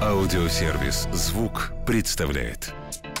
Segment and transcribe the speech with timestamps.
[0.00, 2.74] Аудиосервис «Звук» представляет.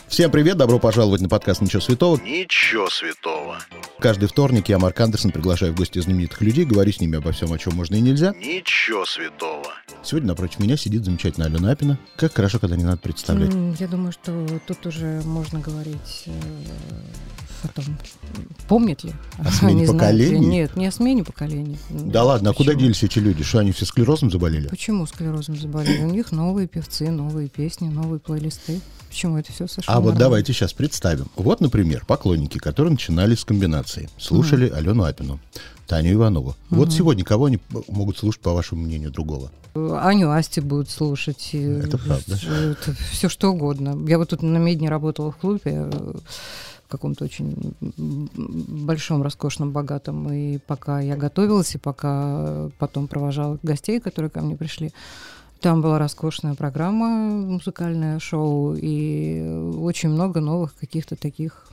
[0.08, 2.16] Всем привет, добро пожаловать на подкаст «Ничего святого».
[2.22, 3.58] Ничего святого.
[3.98, 7.52] Каждый вторник я, Марк Андерсон, приглашаю в гости знаменитых людей, говорю с ними обо всем,
[7.52, 8.32] о чем можно и нельзя.
[8.34, 9.66] Ничего святого.
[10.04, 11.98] Сегодня напротив меня сидит замечательная Алена Апина.
[12.16, 13.52] Как хорошо, когда не надо представлять.
[13.80, 16.30] Я думаю, что тут уже можно говорить э,
[17.64, 17.84] о том,
[18.68, 19.12] помнят ли.
[19.38, 20.24] О смене они знают ли.
[20.26, 20.46] поколений?
[20.46, 21.78] Нет, не о смене поколений.
[21.90, 22.82] Да ладно, а куда Почему?
[22.82, 23.42] делись эти люди?
[23.42, 24.68] Что, они все склерозом заболели?
[24.68, 26.04] Почему склерозом заболели?
[26.04, 28.80] У них новые певцы, новые песни, новые плейлисты.
[29.08, 30.20] Почему это все совершенно А вот нормально?
[30.20, 31.26] давайте сейчас представим.
[31.36, 35.40] Вот, например, поклонники, которые начинали с комбинации, слушали Алену Апину,
[35.86, 36.54] Таню Иванову.
[36.70, 39.50] Вот сегодня кого они могут слушать, по вашему мнению, другого?
[39.74, 41.50] Аню Асти будут слушать.
[41.52, 42.38] и Это правда.
[43.10, 43.96] все что угодно.
[44.08, 45.90] Я вот тут на Медне работала в клубе, э,
[46.86, 50.32] в каком-то очень большом, роскошном, богатом.
[50.32, 54.92] И пока я готовилась, и пока потом провожала гостей, которые ко мне пришли,
[55.60, 59.42] там была роскошная программа, музыкальное шоу, и
[59.78, 61.66] очень много новых каких-то таких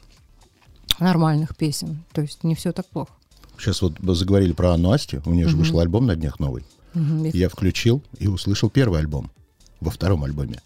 [1.00, 2.04] нормальных песен.
[2.14, 3.11] То есть не все так плохо.
[3.58, 6.66] Сейчас вот заговорили про Анну Асти, у нее же вышел альбом на днях новый.
[6.95, 9.31] Я включил и услышал первый альбом
[9.80, 10.61] во втором альбоме.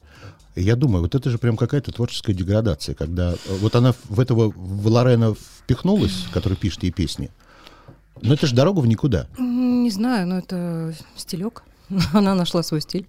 [0.56, 4.20] И я думаю, вот это же прям какая-то творческая деградация, когда э, вот она в
[4.20, 7.30] этого в Лорена впихнулась, который пишет ей песни.
[8.23, 9.28] Но это же дорога в никуда.
[9.38, 11.64] Не знаю, но это стилек.
[12.14, 13.08] Она нашла свой стиль.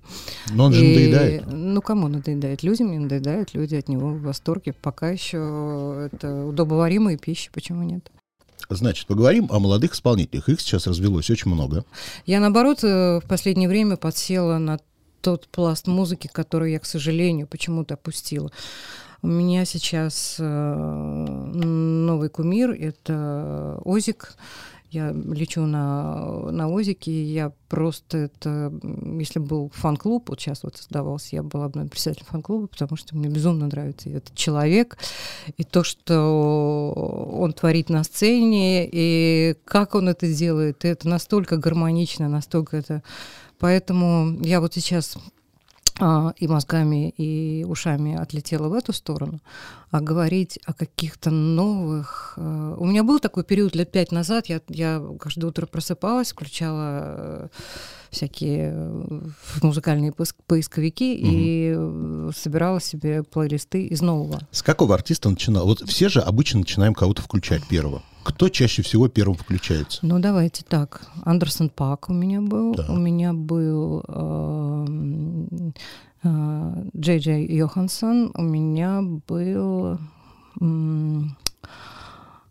[0.51, 1.47] Но он же И, надоедает.
[1.47, 2.63] Ну, кому надоедает?
[2.63, 4.73] Людям не надоедает, люди от него в восторге.
[4.73, 8.11] Пока еще это удобоваримая пища, почему нет?
[8.71, 10.49] Значит, поговорим о молодых исполнителях.
[10.49, 11.85] Их сейчас развелось очень много.
[12.27, 14.79] Я, наоборот, э, в последнее время подсела на
[15.23, 18.51] тот пласт музыки, который я, к сожалению, почему-то опустила.
[19.23, 24.35] У меня сейчас э, новый кумир— это Озик.
[24.91, 28.73] Я лечу на, на Озике, и я просто это...
[29.19, 33.17] Если был фан-клуб, вот сейчас вот создавался, я была бы наверное, председателем фан-клуба, потому что
[33.17, 34.97] мне безумно нравится этот человек,
[35.57, 36.93] и то, что
[37.33, 43.03] он творит на сцене, и как он это делает, это настолько гармонично, настолько это...
[43.59, 45.19] Поэтому я вот сейчас
[46.39, 49.41] и мозгами, и ушами отлетела в эту сторону,
[49.91, 52.35] а говорить о каких-то новых...
[52.37, 57.01] э, У меня был такой период лет пять назад, я, я каждое утро просыпалась, включала
[57.03, 57.49] э,
[58.11, 59.21] всякие э,
[59.63, 64.41] музыкальные поиск- поисковики и э, собирала себе плейлисты из нового.
[64.53, 65.67] С какого артиста начинал?
[65.67, 68.03] Вот все же обычно начинаем кого-то включать первого.
[68.29, 70.01] Кто чаще всего первым включается?
[70.03, 71.01] Ну, давайте так.
[71.25, 72.75] Андерсон Пак у меня был.
[72.75, 72.91] Так.
[72.91, 75.75] У меня был эм,
[76.23, 78.31] э, Джей Джей Йоханссон.
[78.35, 79.99] У меня был...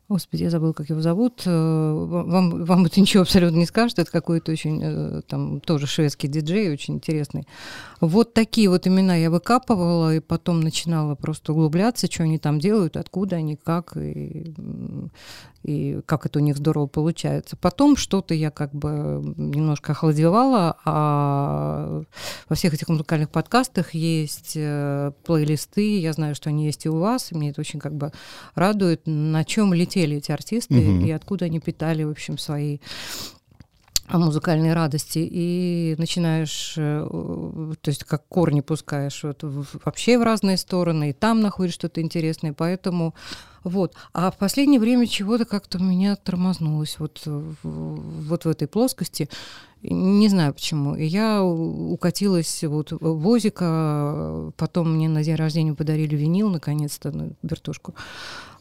[0.09, 1.41] Господи, я забыла, как его зовут.
[1.45, 3.99] Э, Вам, вам это ничего абсолютно не скажет.
[3.99, 7.45] Это какой-то очень, э, там, тоже шведский диджей, очень интересный.
[7.99, 12.95] Вот такие вот имена я выкапывала, и потом начинала просто углубляться, что они там делают,
[12.95, 14.53] откуда они, как, и,
[15.63, 17.57] и как это у них здорово получается.
[17.57, 22.03] Потом что-то я как бы немножко охладевала, а
[22.49, 26.99] во всех этих музыкальных подкастах есть э, плейлисты, я знаю, что они есть и у
[26.99, 28.11] вас, и мне это очень как бы
[28.55, 31.05] радует, на чем летели эти артисты Мгм.
[31.05, 32.79] и откуда они питали, в общем, свои
[34.07, 37.05] а, музыкальные радости и начинаешь, э,
[37.81, 39.39] то есть как корни пускаешь вот
[39.83, 43.13] вообще в разные стороны, и там находишь что-то интересное, поэтому
[43.63, 43.95] вот.
[44.13, 49.29] А в последнее время чего-то как-то у меня тормознулось вот, вот в этой плоскости.
[49.81, 50.95] Не знаю почему.
[50.95, 57.31] И я укатилась вот в Озика, потом мне на день рождения подарили винил, наконец-то, на
[57.43, 57.93] вертушку.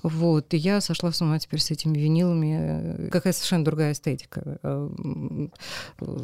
[0.08, 3.08] Вот, и я сошла с ума теперь с этими винилами.
[3.10, 4.58] Какая совершенно другая эстетика.
[4.62, 5.52] Э, м,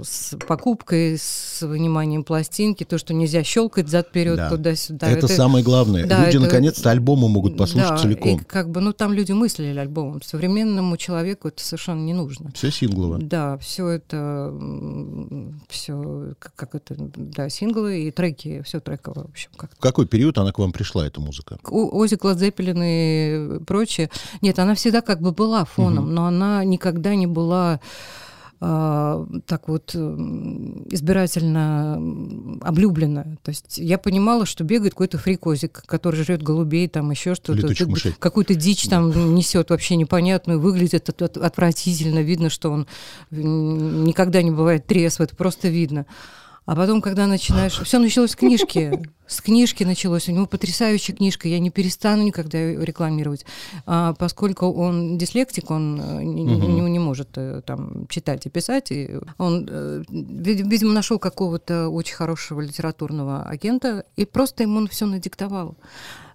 [0.03, 4.51] С покупкой, с выниманием пластинки, то, что нельзя щелкать зад вперед Да.
[4.51, 5.09] туда-сюда.
[5.11, 6.07] это, самое главное.
[6.07, 8.41] да, Люди это- наконец-то альбомы могут послушать да, целиком.
[8.41, 10.23] И как бы, ну, там люди мыслили альбомом.
[10.23, 12.51] Современному человеку это совершенно не нужно.
[12.55, 13.19] Все синглово.
[13.19, 14.53] Да, все это,
[15.69, 20.39] все, как, это, да, синглы и треки, все треково, в общем, как В какой период
[20.39, 21.59] она к вам пришла, эта музыка?
[21.71, 24.11] Ози Гладзеппелин и прочее.
[24.43, 27.81] Нет, она всегда как бы была фоном, но она никогда не была
[28.65, 31.95] а, так вот избирательно
[32.63, 33.25] облюблена.
[33.43, 37.53] То есть я понимала, что бегает какой-то фрикозик, который жрет голубей, там еще что-то.
[38.19, 42.87] Какую-то дичь там несет вообще непонятную, выглядит от- от- отвратительно, видно, что он
[43.31, 46.07] никогда не бывает трезв, это просто видно.
[46.65, 47.81] А потом, когда начинаешь...
[47.81, 49.03] Все началось с книжки.
[49.27, 50.29] С книжки началось.
[50.29, 51.49] У него потрясающая книжка.
[51.49, 53.45] Я не перестану никогда ее рекламировать.
[53.85, 58.93] А поскольку он дислектик, он э, не, не, не может э, там читать и писать.
[58.93, 65.07] И он, э, видимо, нашел какого-то очень хорошего литературного агента и просто ему он все
[65.07, 65.77] надиктовал.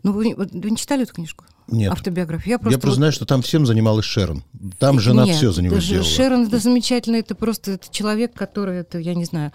[0.04, 1.46] Ну, вы, вы не читали эту книжку?
[1.68, 1.92] Нет.
[1.92, 2.52] Автобиографию.
[2.52, 2.96] Я просто, я просто вот...
[2.96, 4.44] знаю, что там всем занималась Шерон.
[4.80, 6.06] Там жена Нет, все за него сделала.
[6.06, 9.52] Шерон это замечательно, это просто это человек, который, это, я не знаю,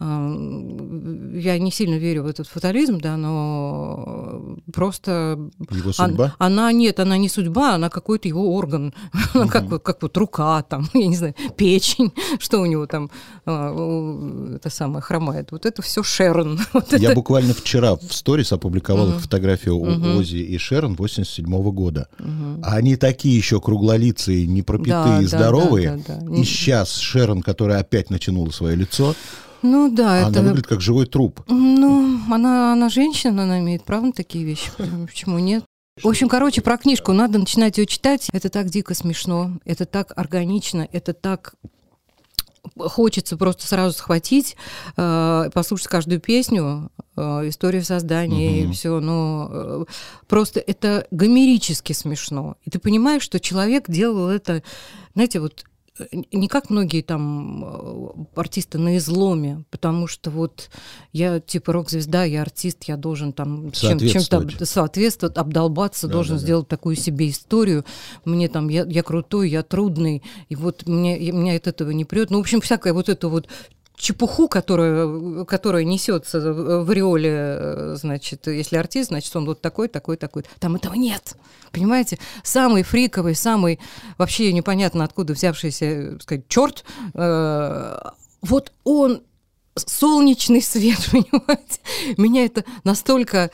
[0.00, 5.38] я не сильно верю в этот фатализм, да, но просто...
[5.70, 6.34] Его судьба?
[6.38, 8.94] Она, она нет, она не судьба, она какой-то его орган,
[9.34, 9.46] угу.
[9.48, 13.10] как, вот, как вот рука, там, я не знаю, печень, что у него там,
[13.44, 15.52] а, это самое, хромает.
[15.52, 16.58] Вот это все Шерон.
[16.72, 17.14] Вот я это...
[17.14, 19.18] буквально вчера в сторис опубликовал угу.
[19.18, 20.18] фотографию угу.
[20.18, 22.08] Ози и Шерон 87 -го года.
[22.18, 22.62] Угу.
[22.62, 25.90] Они такие еще круглолицые, непропитые, да, здоровые.
[25.90, 26.36] Да, да, да, да.
[26.36, 29.14] И сейчас Шерон, которая опять натянула свое лицо,
[29.62, 30.42] ну да, она это...
[30.42, 31.40] выглядит как живой труп.
[31.48, 34.70] Ну, она, она женщина, она имеет право на такие вещи.
[35.06, 35.64] Почему нет?
[36.02, 37.12] В общем, короче, про книжку.
[37.12, 38.28] Надо начинать ее читать.
[38.32, 41.54] Это так дико смешно, это так органично, это так
[42.76, 44.56] хочется просто сразу схватить,
[44.96, 48.70] э, послушать каждую песню, э, историю создания угу.
[48.70, 49.84] и все, но э,
[50.28, 52.56] просто это гомерически смешно.
[52.64, 54.62] И ты понимаешь, что человек делал это,
[55.14, 55.64] знаете, вот
[56.32, 60.70] не как многие там э, артисты на изломе, потому что вот
[61.12, 66.68] я типа рок-звезда, я артист, я должен там чем-то соответствовать, обдолбаться, да, должен да, сделать
[66.68, 66.76] да.
[66.76, 67.84] такую себе историю.
[68.24, 72.30] Мне там, я, я крутой, я трудный, и вот мне, меня от этого не прет.
[72.30, 73.48] Ну, в общем, всякое вот это вот
[74.00, 80.44] чепуху, которая, которая несется в ореоле, значит, если артист, значит, он вот такой, такой, такой.
[80.58, 81.36] Там этого нет.
[81.72, 82.18] Понимаете?
[82.42, 83.78] Самый фриковый, самый
[84.18, 87.98] вообще непонятно откуда взявшийся, сказать, черт, э,
[88.42, 89.22] вот он
[89.76, 91.80] солнечный свет, понимаете?
[92.16, 93.50] Меня это настолько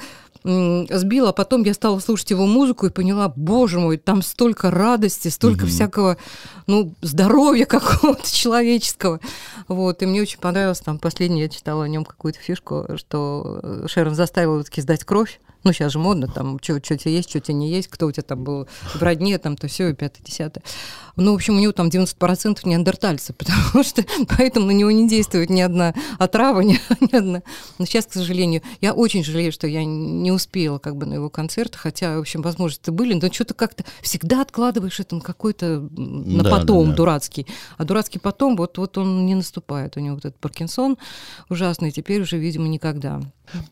[0.47, 5.29] сбила, а потом я стала слушать его музыку и поняла, боже мой, там столько радости,
[5.29, 5.71] столько угу.
[5.71, 6.17] всякого,
[6.67, 9.21] ну, здоровья какого-то человеческого.
[9.69, 13.87] Вот, и мне очень понравилось, там, последнее я читала о нем какую-то фишку, что э,
[13.89, 17.39] Шерон заставила таки сдать кровь, ну, сейчас же модно, там, что у тебя есть, что
[17.39, 19.95] у тебя не есть, кто у тебя там был в родне, там, то все, и
[19.95, 20.63] пятое, десятое.
[21.17, 24.05] Ну, в общем, у него там 90% неандертальцы, потому что
[24.37, 27.43] поэтому на него не действует ни одна отрава, ни, ни одна.
[27.79, 31.31] Но сейчас, к сожалению, я очень жалею, что я не успела как бы на его
[31.31, 36.43] концерт, хотя, в общем, возможности были, но что-то как-то всегда откладываешь это на какой-то на
[36.43, 36.97] да, потом да, да.
[36.97, 37.47] дурацкий.
[37.79, 39.97] А дурацкий потом, вот, вот он не наступает.
[39.97, 40.99] У него вот этот Паркинсон
[41.49, 43.21] ужасный, теперь уже, видимо, никогда.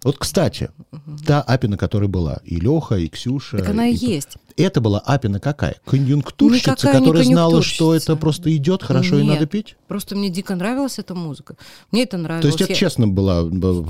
[0.02, 1.18] Вот, кстати, угу.
[1.26, 3.58] та Апина, которая была, и Леха, и Ксюша.
[3.58, 4.36] Так она и, и есть.
[4.56, 5.76] Это была Апина какая?
[5.84, 9.76] Конъюнктурщица, Никакая которая знала, что это просто идет хорошо Нет, и надо петь?
[9.88, 11.56] Просто мне дико нравилась эта музыка.
[11.90, 12.42] Мне это нравилось.
[12.42, 12.76] То есть это я...
[12.76, 13.44] честно была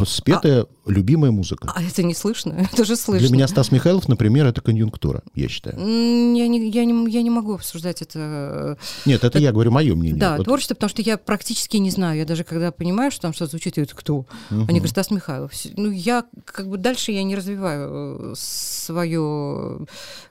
[0.06, 0.66] спетая, а...
[0.86, 1.70] любимая музыка?
[1.74, 2.52] А это не слышно?
[2.72, 3.26] Это же слышно.
[3.26, 5.76] Для меня Стас Михайлов, например, это конъюнктура, я считаю.
[5.78, 8.78] Я не, я не, я не могу обсуждать это.
[9.06, 9.38] Нет, это, это...
[9.38, 10.18] я говорю мое мнение.
[10.18, 10.44] Да, вот.
[10.44, 12.18] творчество, потому что я практически не знаю.
[12.18, 14.14] Я даже когда понимаю, что там что-то звучит, я говорю, кто?
[14.16, 14.26] Угу.
[14.50, 15.52] Они говорят, Стас Михайлов.
[15.76, 19.86] Ну, я как бы дальше я не развиваю э, свое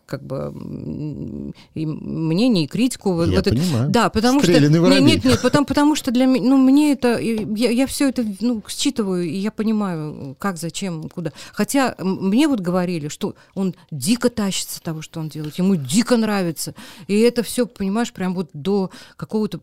[0.06, 3.24] как бы и мнение, и критику.
[3.24, 3.84] Я вот понимаю.
[3.84, 4.82] Это, да, потому Стрелянный что...
[4.82, 5.02] Воробей.
[5.02, 8.62] Нет, нет, потому, потому что для меня, ну, мне это, я, я все это, ну,
[8.68, 11.32] считываю, и я понимаю, как, зачем, куда.
[11.52, 16.74] Хотя мне вот говорили, что он дико тащится того, что он делает, ему дико нравится.
[17.08, 19.60] И это все, понимаешь, прям вот до какого-то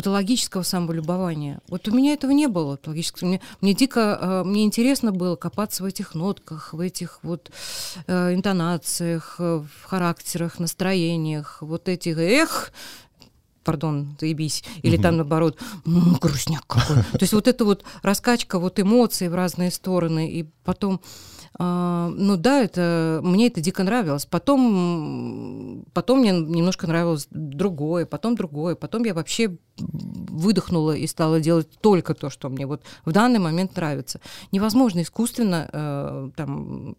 [0.00, 1.60] патологического самолюбования.
[1.68, 3.28] Вот у меня этого не было патологического.
[3.28, 7.50] Мне, мне дико, э, мне интересно было копаться в этих нотках, в этих вот
[8.06, 12.72] э, интонациях, э, в характерах, настроениях, вот этих эх,
[13.62, 15.02] пардон, заебись, или угу.
[15.02, 16.96] там наоборот, м-м, грустняк какой.
[16.96, 21.02] То есть вот эта вот раскачка вот эмоций в разные стороны, и потом
[21.58, 24.24] ну да, это, мне это дико нравилось.
[24.24, 28.76] Потом, потом мне немножко нравилось другое, потом другое.
[28.76, 33.76] Потом я вообще выдохнула и стала делать только то, что мне вот в данный момент
[33.76, 34.20] нравится.
[34.52, 36.96] Невозможно искусственно э, там,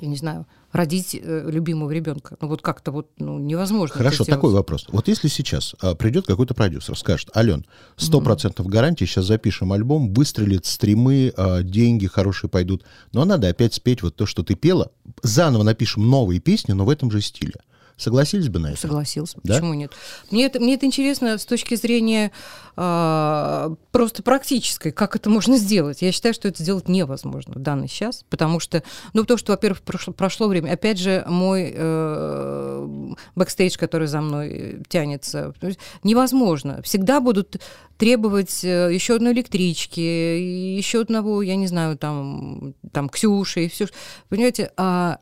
[0.00, 2.36] я не знаю, родить э, любимого ребенка.
[2.40, 3.96] Ну вот как-то вот ну, невозможно.
[3.96, 4.86] Хорошо, такой вопрос.
[4.88, 7.64] Вот если сейчас а, придет какой-то продюсер, скажет, Ален,
[7.96, 8.68] 100% mm-hmm.
[8.68, 14.16] гарантии, сейчас запишем альбом, выстрелит, стримы, а, деньги хорошие пойдут, но надо опять спеть вот
[14.16, 14.90] то, что ты пела,
[15.22, 17.54] заново напишем новые песни, но в этом же стиле.
[17.96, 18.80] Согласились бы на это?
[18.80, 19.38] Согласился.
[19.42, 19.54] Да?
[19.54, 19.92] Почему нет?
[20.30, 22.32] Мне это, мне это интересно с точки зрения
[22.76, 26.02] а, просто практической, как это можно сделать.
[26.02, 28.82] Я считаю, что это сделать невозможно в данный сейчас, потому что,
[29.14, 30.72] ну, то, что, во-первых, прошло, прошло время.
[30.72, 35.54] Опять же, мой э, бэкстейдж, который за мной тянется,
[36.02, 36.82] невозможно.
[36.82, 37.60] Всегда будут
[37.96, 43.86] требовать э, еще одной электрички, еще одного, я не знаю, там, там Ксюши и все.
[44.28, 45.20] Понимаете, а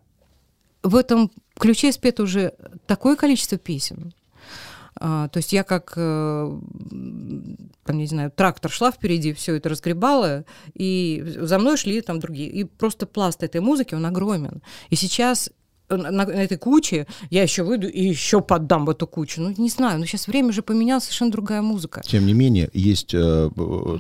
[0.82, 2.54] в этом ключе спето уже
[2.86, 4.12] такое количество песен.
[4.96, 6.58] А, то есть я как, э,
[7.84, 12.48] там, не знаю, трактор шла впереди, все это разгребала, и за мной шли там другие.
[12.48, 14.62] И просто пласт этой музыки, он огромен.
[14.90, 15.50] И сейчас
[15.88, 19.40] на, на этой куче я еще выйду и еще поддам в эту кучу.
[19.40, 22.02] Ну, не знаю, но сейчас время же поменялось, совершенно другая музыка.
[22.04, 23.50] Тем не менее, есть э,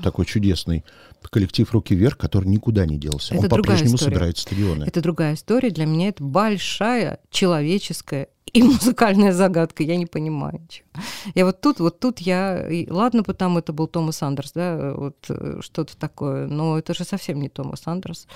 [0.02, 0.84] такой чудесный
[1.28, 3.34] коллектив «Руки вверх», который никуда не делся.
[3.34, 4.12] Это Он по-прежнему история.
[4.12, 4.84] собирает стадионы.
[4.84, 5.70] Это другая история.
[5.70, 9.82] Для меня это большая человеческая и музыкальная загадка.
[9.82, 10.86] Я не понимаю ничего.
[11.34, 12.66] Я вот тут, вот тут я...
[12.68, 17.04] И, ладно, потому это был Томас Андерс, да, вот э, что-то такое, но это же
[17.04, 18.26] совсем не Томас Андерс.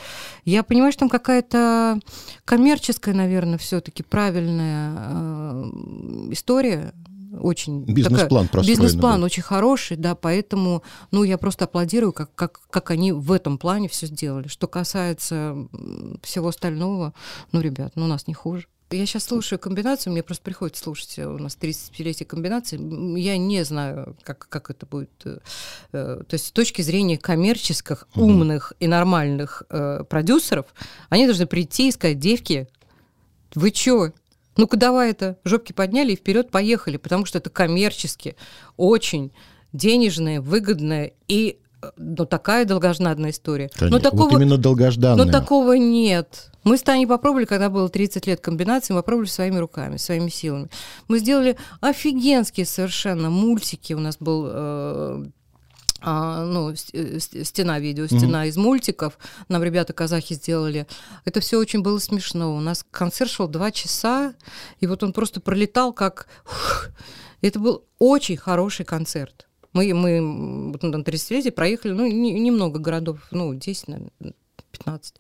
[0.44, 2.00] Я понимаю, что там какая-то
[2.44, 5.64] коммерческая, наверное, все таки правильная э,
[6.32, 6.92] история,
[7.40, 12.90] очень бизнес-план такая, бизнес-план очень хороший, да, поэтому, ну, я просто аплодирую, как, как, как
[12.90, 14.48] они в этом плане все сделали.
[14.48, 15.56] Что касается
[16.22, 17.14] всего остального,
[17.52, 18.66] ну, ребят, ну, у нас не хуже.
[18.90, 22.78] Я сейчас слушаю комбинацию, мне просто приходится слушать, у нас 35-летие комбинации,
[23.20, 25.10] я не знаю, как, как это будет.
[25.26, 25.40] Э,
[25.92, 30.66] то есть с точки зрения коммерческих, умных и нормальных э, продюсеров,
[31.10, 32.66] они должны прийти и сказать, девки,
[33.54, 34.12] вы чё,
[34.58, 38.36] ну-ка давай это, жопки подняли и вперед поехали, потому что это коммерчески
[38.76, 39.32] очень
[39.72, 41.60] денежное, выгодное и
[41.96, 43.70] ну, такая долгожданная история.
[43.72, 43.96] Конечно.
[43.96, 45.24] Но такого, вот именно долгожданная.
[45.24, 46.50] Но такого нет.
[46.64, 50.68] Мы с Таней попробовали, когда было 30 лет комбинации, мы попробовали своими руками, своими силами.
[51.06, 53.92] Мы сделали офигенские совершенно мультики.
[53.92, 55.24] У нас был э,
[56.00, 58.48] а, ну, стена видео, стена mm-hmm.
[58.48, 59.18] из мультиков.
[59.48, 60.86] Нам ребята казахи сделали.
[61.24, 62.54] Это все очень было смешно.
[62.54, 64.34] У нас концерт шел два часа,
[64.80, 66.28] и вот он просто пролетал как...
[67.40, 69.48] Это был очень хороший концерт.
[69.72, 74.34] Мы, мы вот на 30-летие проехали, ну, не, немного городов, ну, 10, наверное,
[74.72, 75.14] 15.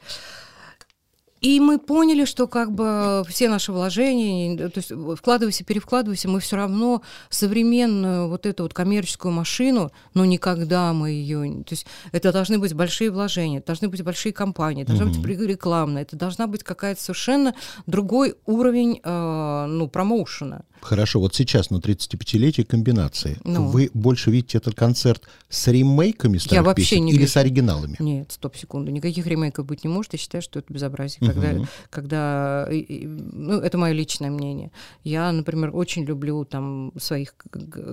[1.40, 6.56] И мы поняли, что как бы все наши вложения, то есть вкладывайся, перевкладывайся, мы все
[6.56, 11.62] равно современную вот эту вот коммерческую машину, но никогда мы ее...
[11.64, 15.20] То есть это должны быть большие вложения, должны быть большие компании, должна угу.
[15.20, 17.54] быть рекламная, это должна быть какая-то совершенно
[17.86, 20.64] другой уровень, э, ну, промоушена.
[20.80, 23.38] Хорошо, вот сейчас на 35-летие комбинации.
[23.44, 23.68] Ну.
[23.68, 27.32] Вы больше видите этот концерт с ремейками старых Я вообще песен не или вижу.
[27.32, 27.96] с оригиналами?
[27.98, 28.90] Нет, стоп, секунду.
[28.90, 30.12] Никаких ремейков быть не может.
[30.12, 31.18] Я считаю, что это безобразие.
[31.20, 31.32] Угу.
[31.32, 34.70] Когда, когда ну, это мое личное мнение.
[35.04, 37.34] Я, например, очень люблю там своих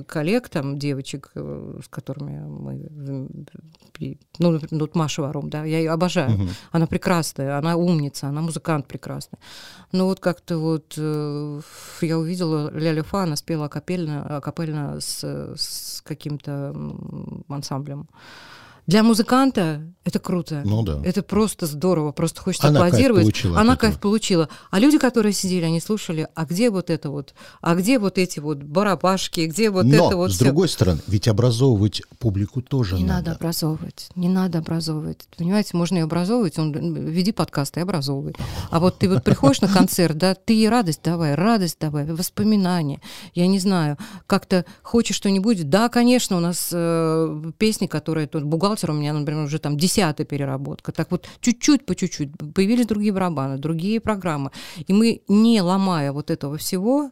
[0.08, 2.89] коллег, там девочек, э, с которыми мы...
[4.39, 6.34] Ну, вот Маша Варум, да, я ее обожаю.
[6.34, 6.48] Угу.
[6.72, 9.39] Она прекрасная, она умница, она музыкант прекрасный.
[9.92, 11.62] Но вот как-то вот э,
[12.01, 15.24] я увидела Ляля она спела акапельно, акапельно с,
[15.55, 16.75] с каким-то
[17.50, 18.08] ансамблем.
[18.88, 20.62] Для музыканта это круто.
[20.63, 21.01] Ну да.
[21.04, 23.24] Это просто здорово, просто хочется Она аплодировать.
[23.24, 24.50] Кайф получила Она кайф получила.
[24.70, 28.39] А люди, которые сидели, они слушали, а где вот это вот, а где вот эти
[28.39, 30.46] вот барабашки, где вот Но, это вот с всё?
[30.46, 33.30] другой стороны, ведь образовывать публику тоже Не надо.
[33.30, 35.27] надо образовывать, не надо образовывать.
[35.36, 38.36] Понимаете, можно и образовывать, он, веди подкаст и образовывай.
[38.70, 43.01] А вот ты вот приходишь на концерт, да, ты ей радость давай, радость давай, воспоминания.
[43.34, 45.68] Я не знаю, как-то хочешь что-нибудь?
[45.68, 50.25] Да, конечно, у нас э, песни, которые тут бухгалтер у меня, например, уже там десятая
[50.25, 50.91] переработка.
[50.91, 54.51] Так вот, чуть-чуть по чуть-чуть появились другие барабаны, другие программы.
[54.88, 57.12] И мы, не ломая вот этого всего,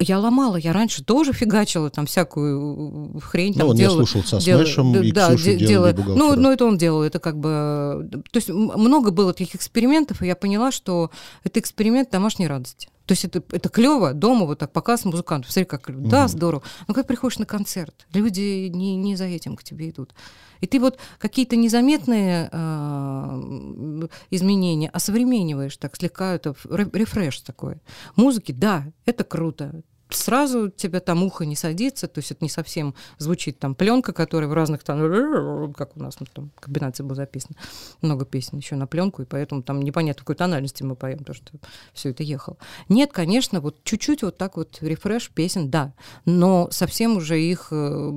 [0.00, 3.54] я ломала, я раньше тоже фигачила там всякую хрень.
[3.54, 6.36] Там, ну, он делала, я слушал со делала, Смешем, и да, Ксюшу делала, делали ну,
[6.36, 8.08] ну, это он делал, это как бы...
[8.10, 11.10] То есть много было таких экспериментов, и я поняла, что
[11.44, 12.88] это эксперимент домашней радости.
[13.10, 15.50] То есть это, это клево, дома вот так показ музыкантов.
[15.50, 16.62] Смотри, как да, здорово.
[16.86, 20.14] Но как приходишь на концерт, люди не, не за этим к тебе идут.
[20.60, 27.82] И ты вот какие-то незаметные э, изменения осовремениваешь, так слегка это рефреш такой.
[28.14, 32.94] Музыки, да, это круто сразу тебя там ухо не садится, то есть это не совсем
[33.18, 37.56] звучит там пленка, которая в разных там, как у нас ну, там комбинация была записана,
[38.02, 41.52] много песен еще на пленку, и поэтому там непонятно, какой тональности мы поем, то что
[41.92, 42.56] все это ехало.
[42.88, 48.12] Нет, конечно, вот чуть-чуть вот так вот рефреш песен, да, но совсем уже их э,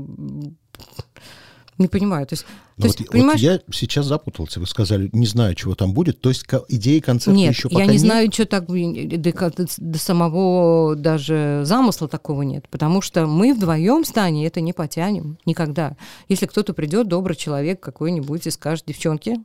[1.78, 2.28] Не понимаю.
[2.28, 2.46] То есть,
[2.78, 4.60] Ну то вот, есть, вот понимаешь, я сейчас запутался.
[4.60, 6.22] Вы сказали, не знаю, чего там будет.
[6.22, 8.02] То есть ко- идеи концерта нет, еще пока я не нет?
[8.02, 13.54] знаю, что так блин, до, ко- до самого даже замысла такого нет, потому что мы
[13.54, 15.98] вдвоем с Таней это не потянем никогда.
[16.30, 19.38] Если кто-то придет, добрый человек какой-нибудь и скажет, девчонки,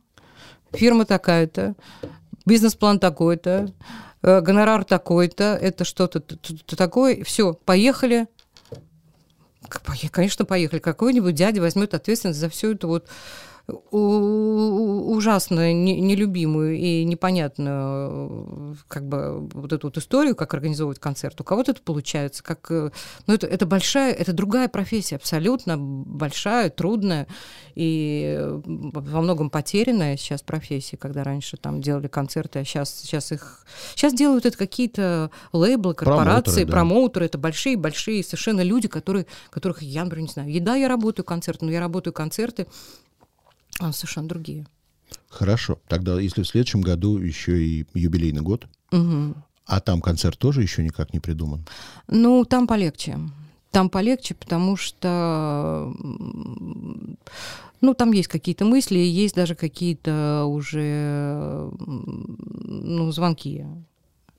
[0.73, 1.75] фирма такая-то,
[2.45, 3.73] бизнес-план такой-то,
[4.23, 6.21] э, гонорар такой-то, это что-то
[6.77, 8.27] такое, все, поехали.
[10.11, 10.81] Конечно, поехали.
[10.81, 13.07] Какой-нибудь дядя возьмет ответственность за всю эту вот
[13.91, 21.39] ужасно не- нелюбимую и непонятную как бы вот эту вот историю, как организовывать концерт.
[21.41, 22.91] У кого-то это получается, как э,
[23.27, 27.27] ну это это большая, это другая профессия, абсолютно большая, трудная
[27.75, 33.33] и э, во многом потерянная сейчас профессия, когда раньше там делали концерты, а сейчас сейчас
[33.33, 36.73] их сейчас делают это какие-то лейблы, корпорации, Промоутеры, да.
[36.73, 41.27] промоутеры, это большие большие совершенно люди, которые которых я, например, не знаю, еда я работаю
[41.27, 42.67] концерты, но я работаю концерты
[43.79, 44.67] а, совершенно другие.
[45.29, 45.79] Хорошо.
[45.89, 49.35] Тогда, если в следующем году еще и юбилейный год, Мгм.
[49.67, 51.65] а там концерт тоже еще никак не придуман.
[52.09, 53.19] Ну, там полегче.
[53.71, 55.95] Там полегче, потому что,
[57.81, 63.67] ну, там есть какие-то мысли, есть даже какие-то уже, ну, звонки.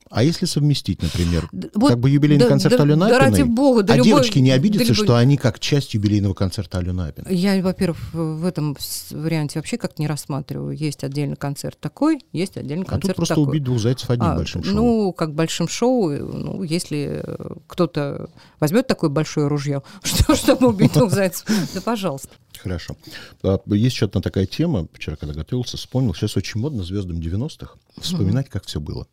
[0.10, 3.50] А если совместить, например, вот как бы юбилейный да- концерт да- Алены да ради Апиной,
[3.50, 6.80] бога, да а любой- девочки не да обидятся, любой- что они как часть юбилейного концерта
[6.80, 7.36] Алены Апиной?
[7.36, 8.76] Я, во-первых, в этом
[9.12, 10.76] варианте вообще как не рассматриваю.
[10.76, 13.50] Есть отдельный концерт такой, есть отдельный А тут концерт просто такой.
[13.50, 14.74] убить двух зайцев одним А, большим шоу.
[14.76, 20.94] Ну, как большим шоу, ну, если э, кто-то возьмет такое большое ружье, что, чтобы убить
[20.94, 22.30] двух зайцев, да пожалуйста.
[22.58, 22.98] Хорошо.
[23.44, 27.76] А, Есть еще одна такая тема, вчера, когда готовился, вспомнил, сейчас очень модно звездам 90-х
[28.02, 29.06] вспоминать, как все было.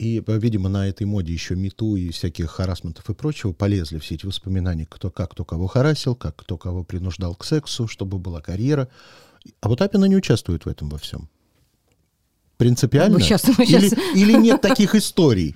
[0.00, 4.24] И, видимо, на этой моде еще мету и всяких харасментов и прочего полезли все эти
[4.24, 8.88] воспоминания, кто как кто кого харасил, как кто кого принуждал к сексу, чтобы была карьера.
[9.60, 11.28] А вот Апина не участвует в этом во всем.
[12.56, 13.18] Принципиально?
[13.18, 15.54] Мы щас- мы или, щас- или нет таких историй?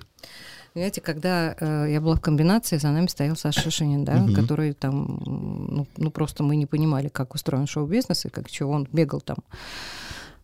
[0.73, 4.33] Понимаете, когда э, я была в комбинации, за нами стоял Саша Шишинин, да, Мгм.
[4.35, 8.87] который там, ну, ну, просто мы не понимали, как устроен шоу-бизнес и как чего он
[8.91, 9.37] бегал там.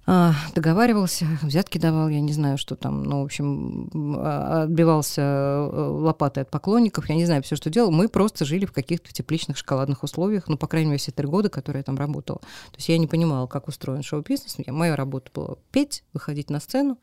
[0.08, 5.70] А, договаривался, взятки давал, я не знаю, что там, ну, в общем, а, отбивался э,
[5.72, 7.91] лопатой от поклонников, я не знаю все, что делал.
[7.91, 11.50] Мы просто жили в каких-то тепличных шоколадных условиях, ну, по крайней мере, все три года,
[11.50, 12.39] которые я там работала.
[12.39, 14.58] То есть я не понимала, как устроен шоу-бизнес.
[14.67, 16.98] Моя работа была петь, выходить на сцену,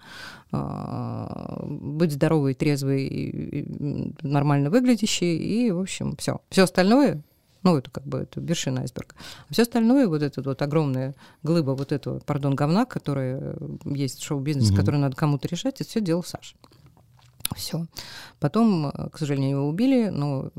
[0.50, 3.64] а, быть здоровой, трезвой,
[4.22, 6.40] нормально выглядящей, и, в общем, все.
[6.50, 7.22] Все остальное,
[7.62, 9.14] ну, это как бы это вершина айсберга.
[9.48, 14.24] А все остальное, вот эта вот огромная глыба вот этого, пардон, говна, которая есть в
[14.24, 14.80] шоу-бизнесе, Мгм.
[14.80, 16.54] который надо кому-то решать, это все делал Саша.
[17.56, 17.86] Все.
[18.40, 20.50] Потом, э, к сожалению, его убили, но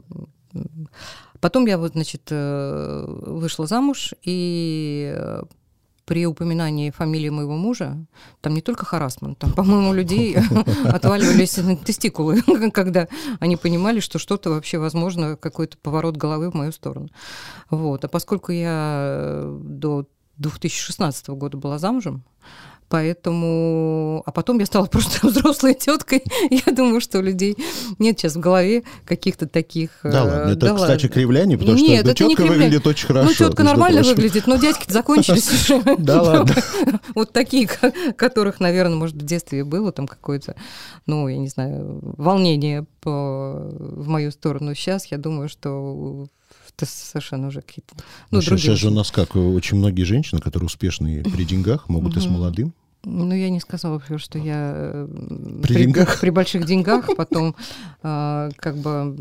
[1.40, 5.44] потом я вот, значит, э, вышла замуж, и э,
[6.10, 8.04] при упоминании фамилии моего мужа,
[8.41, 10.36] там не только харасмент, там, по-моему, людей
[10.86, 12.41] отваливались тестикулы,
[12.74, 13.08] когда
[13.39, 17.10] они понимали, что что-то вообще возможно, какой-то поворот головы в мою сторону.
[17.69, 18.04] Вот.
[18.06, 22.24] А поскольку я э, до 2016 года была замужем,
[22.89, 24.23] Поэтому...
[24.25, 26.23] А потом я стала просто взрослой теткой.
[26.49, 27.56] Я думаю, что у людей
[27.99, 29.91] нет сейчас в голове каких-то таких...
[30.04, 31.10] Да э, ладно, это, да кстати, ладно.
[31.10, 32.65] кривляние, потому Нет, что это не тетка кривляние.
[32.67, 33.28] выглядит очень хорошо.
[33.30, 34.15] Ну, тетка нормально прочим.
[34.15, 35.84] выглядит, но дядьки закончились уже.
[35.97, 36.56] Да ладно.
[37.15, 40.56] Вот такие, ко- которых, наверное, может, в детстве было там какое-то,
[41.06, 44.73] ну, я не знаю, волнение в мою сторону.
[44.75, 46.28] Сейчас я думаю, что
[46.84, 47.96] это совершенно уже какие-то...
[47.96, 48.04] Ну,
[48.38, 51.89] Ну, сейчас, другие сейчас же у нас как, очень многие женщины, которые успешные при деньгах,
[51.89, 52.74] могут и с молодым.
[53.06, 55.08] Ну, я не сказала вообще, что я э,
[55.63, 56.20] При деньгах?
[56.22, 57.56] при больших деньгах, потом
[58.04, 59.15] а, как бы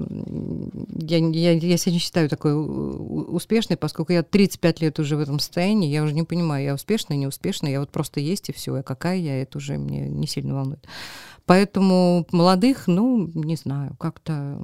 [0.98, 5.20] я, я, я себя не считаю такой у- успешной, поскольку я 35 лет уже в
[5.20, 8.52] этом состоянии, я уже не понимаю, я успешная, не успешная, я вот просто есть и
[8.52, 10.84] все, а какая я, это уже мне не сильно волнует.
[11.46, 14.60] Поэтому молодых, ну, не знаю, как-то...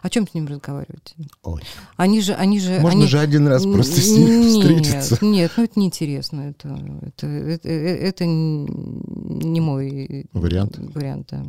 [0.00, 1.14] О чем с ним разговаривать?
[1.42, 1.62] Ой.
[1.96, 3.08] Они же, они же, Можно они...
[3.08, 5.18] же один раз просто с ним Нет, встретиться.
[5.24, 6.40] Нет, ну это неинтересно.
[6.40, 6.68] Это,
[7.02, 10.78] это, это, это не мой Вариант.
[10.78, 11.44] вариант да.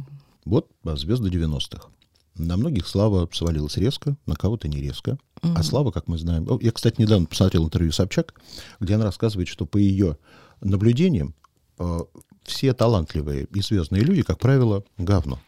[0.46, 1.88] Вот а, звезды 90-х.
[2.36, 5.18] На многих Слава свалилась резко, на кого-то не резко.
[5.42, 5.64] А Мгм.
[5.64, 6.48] Слава, как мы знаем...
[6.62, 8.34] Я, кстати, недавно посмотрел интервью Собчак,
[8.80, 10.18] где она рассказывает, что по ее
[10.62, 11.36] наблюдениям
[11.80, 12.00] э,
[12.44, 15.40] все талантливые и звездные люди, как правило, говно.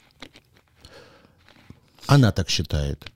[2.07, 3.11] Она так считает.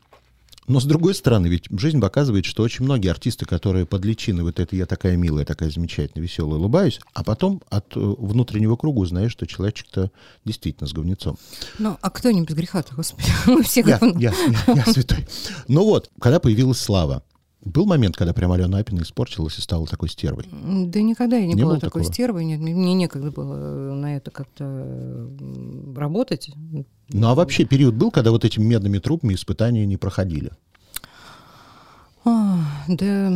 [0.69, 4.59] Но с другой стороны, ведь жизнь показывает, что очень многие артисты, которые под личиной вот
[4.59, 9.31] это я такая милая, такая замечательная, веселая, улыбаюсь, а потом от э, внутреннего круга узнаешь,
[9.31, 10.11] что человечек-то
[10.45, 11.39] действительно с говнецом.
[11.79, 13.31] Ну, а кто не без греха-то, господи?
[13.47, 14.31] Мы все Я, я,
[14.67, 15.27] я, я святой.
[15.67, 17.23] Ну вот, когда появилась Слава,
[17.63, 20.45] Был момент, когда прям Алена Апина испортилась и стала такой стервой?
[20.51, 22.03] Да никогда я не, Не была такой такого?
[22.13, 25.29] стервой, нет, мне- некогда было на это как-то
[25.95, 26.51] работать.
[27.09, 30.51] Ну а вообще период был, когда вот этими медными трубами испытания не проходили?
[32.23, 33.29] А, да,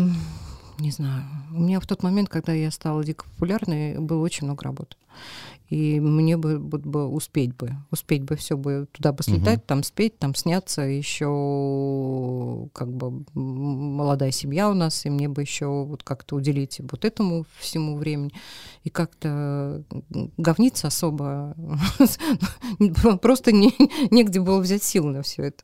[0.79, 1.23] не знаю.
[1.53, 4.95] У меня в тот момент, когда я стала дико популярной, было очень много работы.
[5.69, 9.83] И мне бы, вот бы успеть бы, успеть бы все бы туда бы слетать, там
[9.83, 16.03] спеть, там сняться, еще как бы молодая семья у нас, и мне бы еще вот
[16.03, 18.31] как-то уделить вот этому всему времени.
[18.83, 19.83] И как-то
[20.37, 21.55] говниться особо
[23.21, 23.73] просто не,
[24.11, 25.63] негде было взять силы на все это.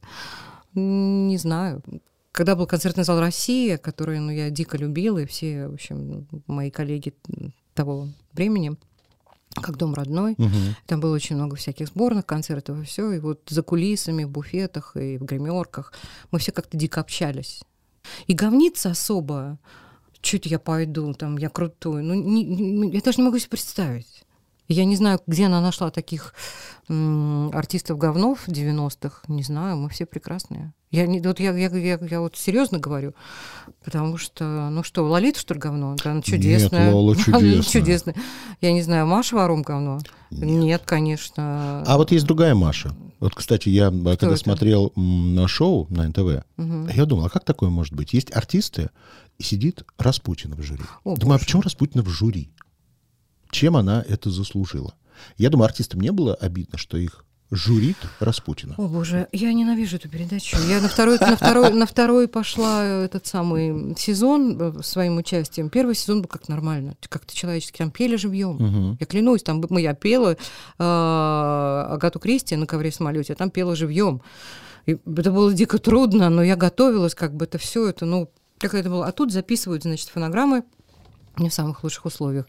[0.73, 1.83] Не знаю.
[2.31, 6.69] Когда был концертный зал «Россия», который ну, я дико любила, и все, в общем, мои
[6.69, 7.13] коллеги
[7.73, 8.77] того времени,
[9.55, 10.75] как дом родной, Мгм.
[10.85, 13.12] там было очень много всяких сборных концертов и все.
[13.12, 15.93] И вот за кулисами, в буфетах и в гримерках
[16.31, 17.63] мы все как-то дико общались.
[18.27, 19.57] И говниться особо,
[20.21, 22.03] чуть я пойду, там, я крутой.
[22.03, 24.23] Ну, не- не- я даже не могу себе представить.
[24.67, 26.33] Я не знаю, где она нашла таких
[26.88, 29.21] м, артистов говнов 90-х.
[29.27, 30.73] Не знаю, мы все прекрасные.
[30.91, 33.13] Я, не, вот я, я, я, я вот серьезно говорю,
[33.84, 35.95] потому что, ну что, Лолита, что ли, говно?
[36.04, 36.91] Да, она чудесная.
[36.91, 37.62] Лола чудесная.
[37.62, 38.15] чудесная.
[38.60, 39.99] Я не знаю, Маша Варум говно?
[40.32, 41.84] Нет, конечно.
[41.86, 42.91] А вот есть другая Маша.
[43.19, 44.38] Вот, кстати, я а, когда это?
[44.38, 46.88] смотрел на шоу на НТВ, Мгм.
[46.89, 48.13] я думал, а как такое может быть?
[48.13, 48.89] Есть артисты,
[49.38, 50.84] и сидит Распутина в жюри.
[51.04, 51.45] О, думаю, а боже.
[51.45, 52.49] почему Распутина в жюри?
[53.52, 54.93] Чем она это заслужила?
[55.38, 58.75] Я думаю, артистам не было обидно, что их журит Распутина.
[58.77, 60.57] О боже, я ненавижу эту передачу.
[60.67, 65.69] Я на второй, на второй, на второй пошла э, этот самый сезон э, своим участием.
[65.69, 67.77] Первый сезон был как нормально, как-то человечески.
[67.77, 68.55] Там пели живьем.
[68.55, 68.97] Мгм.
[68.99, 73.75] Я клянусь, там мы я пела э, Агату Кристи на ковре самолете, а там пела
[73.75, 74.21] живьем.
[74.85, 78.73] И это было дико трудно, но я готовилась, как бы это все это, ну, как
[78.73, 79.07] это было.
[79.07, 80.63] А тут записывают, значит, фонограммы
[81.39, 82.45] не в самых лучших условиях.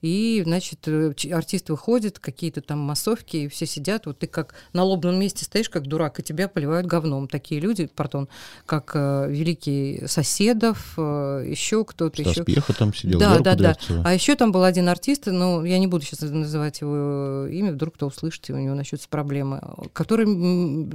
[0.00, 4.84] И, значит, э, артист выходит, какие-то там массовки, и все сидят, вот ты как на
[4.84, 7.28] лобном месте стоишь, как дурак, и тебя поливают говном.
[7.28, 8.28] Такие люди, пардон,
[8.66, 13.76] как э, великий Соседов, э, еще кто-то, Стас еще Пьеха там сидел, да, да, да.
[14.04, 17.94] А еще там был один артист, ну, я не буду сейчас называть его имя, вдруг
[17.94, 20.26] кто услышит, и у него начнутся проблемы, который,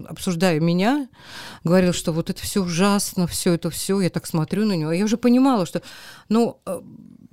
[0.07, 1.07] обсуждая меня,
[1.63, 4.91] говорил, что вот это все ужасно, все это все, я так смотрю на него.
[4.91, 5.81] Я уже понимала, что,
[6.29, 7.32] ну, э, э,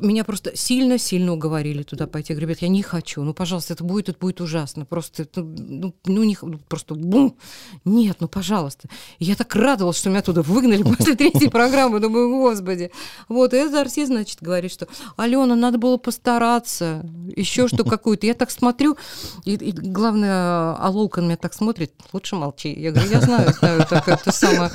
[0.00, 2.32] меня просто сильно-сильно уговорили туда пойти.
[2.32, 3.22] Я говорю, ребят, я не хочу.
[3.22, 4.84] Ну, пожалуйста, это будет, это будет ужасно.
[4.84, 7.36] Просто, это, ну, ну, не, ну, просто, бум.
[7.84, 8.88] нет, ну, пожалуйста.
[9.18, 12.00] И я так радовалась, что меня туда выгнали после третьей программы.
[12.00, 12.90] Думаю, господи.
[13.28, 18.26] Вот, и этот значит, говорит, что, Алена, надо было постараться, еще что какую-то.
[18.26, 18.96] Я так смотрю,
[19.44, 22.72] и, и главное, Алоука на меня так смотрит, лучше молчи.
[22.72, 24.70] Я говорю, я знаю, знаю, так это самое.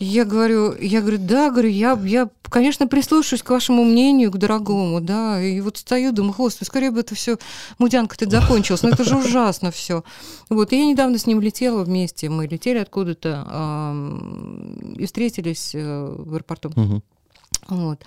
[0.00, 5.00] Я говорю, я говорю, да, говорю, я, я, конечно, прислушаюсь к вашему мнению, к дорогому,
[5.00, 7.38] да, и вот стою, думаю, господи, скорее бы это все,
[7.78, 10.02] мудянка-то закончилась, но это же ужасно все.
[10.50, 13.94] Вот, и я недавно с ним летела вместе, мы летели откуда-то
[14.96, 16.72] и встретились э, в аэропорту.
[17.68, 18.04] Вот.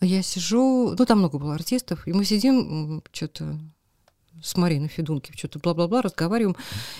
[0.00, 3.58] Я сижу, ну там много было артистов, и мы сидим, что-то
[4.42, 6.56] с Мариной Федунки, что-то бла-бла-бла, разговариваем,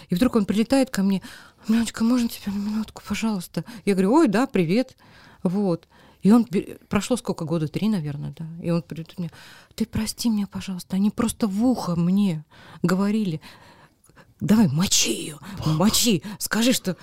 [0.09, 1.23] и вдруг он прилетает ко мне,
[1.69, 3.65] Милочка, можно тебя на минутку, пожалуйста?
[3.85, 4.97] Я говорю, ой, да, привет,
[5.43, 5.89] вот.
[6.23, 6.47] И он,
[6.89, 9.31] прошло сколько, года, три, наверное, да, и он придет мне,
[9.75, 12.45] ты прости меня, пожалуйста, они просто в ухо мне
[12.83, 13.41] говорили,
[14.41, 16.97] давай, мочи ее, мочи, скажи, что...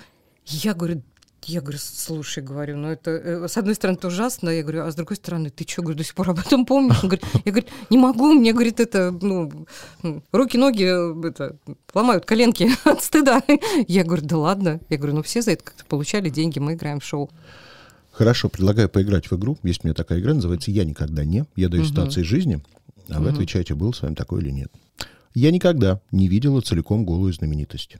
[0.46, 1.02] Я говорю,
[1.46, 4.90] я говорю, слушай, говорю, ну это, э, с одной стороны, это ужасно, я говорю, а
[4.90, 7.02] с другой стороны, ты что, говорю, до сих пор об этом помнишь?
[7.02, 9.66] Он говорит, я говорю, не могу, мне, говорит, это, ну,
[10.32, 11.56] руки, ноги, э, это,
[11.94, 13.42] ломают коленки от стыда.
[13.88, 14.80] Я говорю, да ладно.
[14.88, 17.30] Я говорю, ну все за это как-то получали деньги, мы играем в шоу.
[18.12, 19.58] Хорошо, предлагаю поиграть в игру.
[19.62, 21.46] Есть у меня такая игра, называется «Я никогда не».
[21.56, 22.62] Я даю ситуации жизни,
[23.08, 24.70] а вы отвечаете, был с вами такой или нет.
[25.34, 27.96] Я никогда не видела целиком голую знаменитость.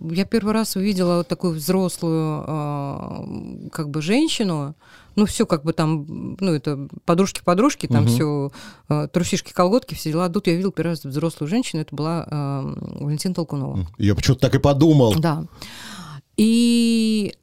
[0.00, 4.74] Я первый раз увидела вот такую взрослую э, как бы женщину,
[5.14, 8.08] ну все как бы там, ну это подружки-подружки, там Мгм.
[8.12, 8.50] все
[9.12, 10.24] трусишки, колготки, все дела.
[10.24, 12.74] А Тут я видела первый раз взрослую женщину, это была э,
[13.04, 13.86] Валентина Толкунова.
[13.98, 15.14] Я почему-то так и подумал.
[15.18, 15.44] Да.
[16.36, 17.34] И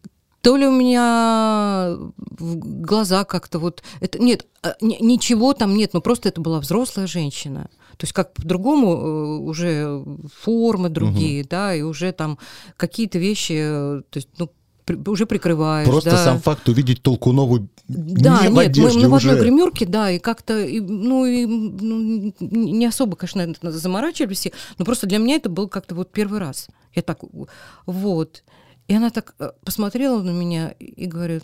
[0.42, 3.84] то ли у меня в глаза как-то вот...
[4.00, 7.70] Это, нет, а, ни- ничего там нет, ну просто это была взрослая женщина.
[8.00, 10.06] То есть как по-другому э, уже
[10.42, 12.38] формы другие, да, и уже там
[12.78, 14.50] какие-то вещи, э, то есть, ну,
[15.06, 15.86] уже прикрываешь.
[15.86, 16.24] Просто да.
[16.24, 19.32] сам факт увидеть Толкунову Да, не в нет, мы, одежде мы в уже.
[19.32, 25.06] одной гримерке, да, и как-то, и, ну, и, ну, не особо, конечно, заморачивались, но просто
[25.06, 26.70] для меня это был как-то вот первый раз.
[26.96, 27.20] Я так,
[27.86, 28.44] вот.
[28.88, 31.44] И она так э, посмотрела на меня и говорит,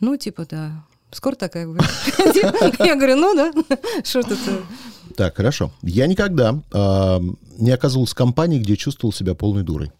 [0.00, 1.82] ну, типа, да, скоро такая будет.
[2.78, 3.52] Я говорю, ну да,
[4.04, 4.38] что тут...
[5.16, 5.70] Так, хорошо.
[5.82, 7.20] Я никогда э,
[7.58, 9.92] не оказывался в компании, где чувствовал себя полной дурой.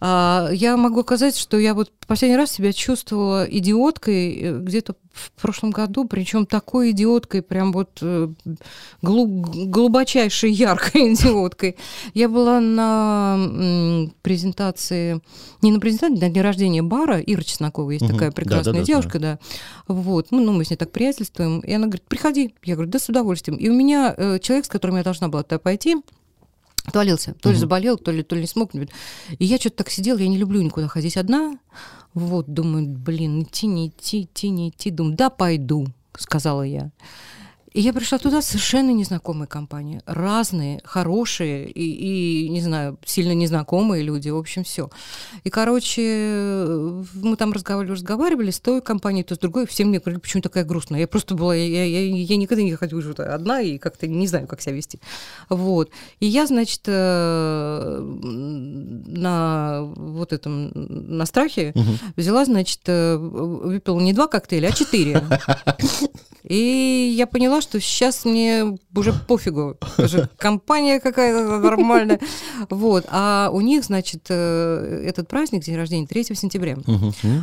[0.00, 5.30] А, я могу сказать, что я вот последний раз себя чувствовала идиоткой э, где-то в
[5.40, 8.28] прошлом году, причем такой идиоткой, прям вот э,
[9.00, 11.76] глуб, глубочайшей яркой идиоткой.
[12.14, 15.20] Я была на презентации,
[15.62, 18.12] не на презентации, на дне рождения бара, Ира Чеснокова есть угу.
[18.12, 19.38] такая прекрасная да, да, девушка, да.
[19.86, 19.94] да.
[19.94, 22.54] Вот, ну, ну, мы с ней так приятельствуем, и она говорит, приходи.
[22.64, 23.58] Я говорю, да, с удовольствием.
[23.58, 25.96] И у меня э, человек, с которым я должна была туда пойти,
[26.84, 27.34] Отвалился.
[27.34, 28.74] То ли заболел, то ли, то ли не смог.
[28.74, 28.88] И
[29.44, 31.58] я что-то так сидела, я не люблю никуда ходить одна.
[32.12, 34.90] Вот, думаю, блин, идти, не идти, идти, не идти.
[34.90, 36.90] Думаю, да, пойду, сказала я.
[37.74, 40.00] И я пришла туда совершенно незнакомые компании.
[40.06, 44.28] Разные, хорошие и, и, не знаю, сильно незнакомые люди.
[44.28, 44.90] В общем, все.
[45.42, 46.00] И, короче,
[47.14, 49.66] мы там разговаривали, разговаривали с той компанией, то с другой.
[49.66, 51.00] Все мне говорили, почему такая грустная.
[51.00, 54.46] Я просто была, я, я, я никогда не хочу жить одна и как-то не знаю,
[54.46, 55.00] как себя вести.
[55.48, 55.90] Вот.
[56.20, 57.98] И я, значит, э,
[59.06, 61.90] на вот этом, на страхе угу.
[62.16, 65.24] взяла, значит, э, выпила не два коктейля, а четыре.
[66.44, 69.76] И я поняла, что сейчас мне уже пофигу.
[69.98, 72.20] Уже компания какая-то нормальная.
[72.70, 73.06] Вот.
[73.08, 76.76] А у них, значит, э, этот праздник, день рождения, 3 сентября.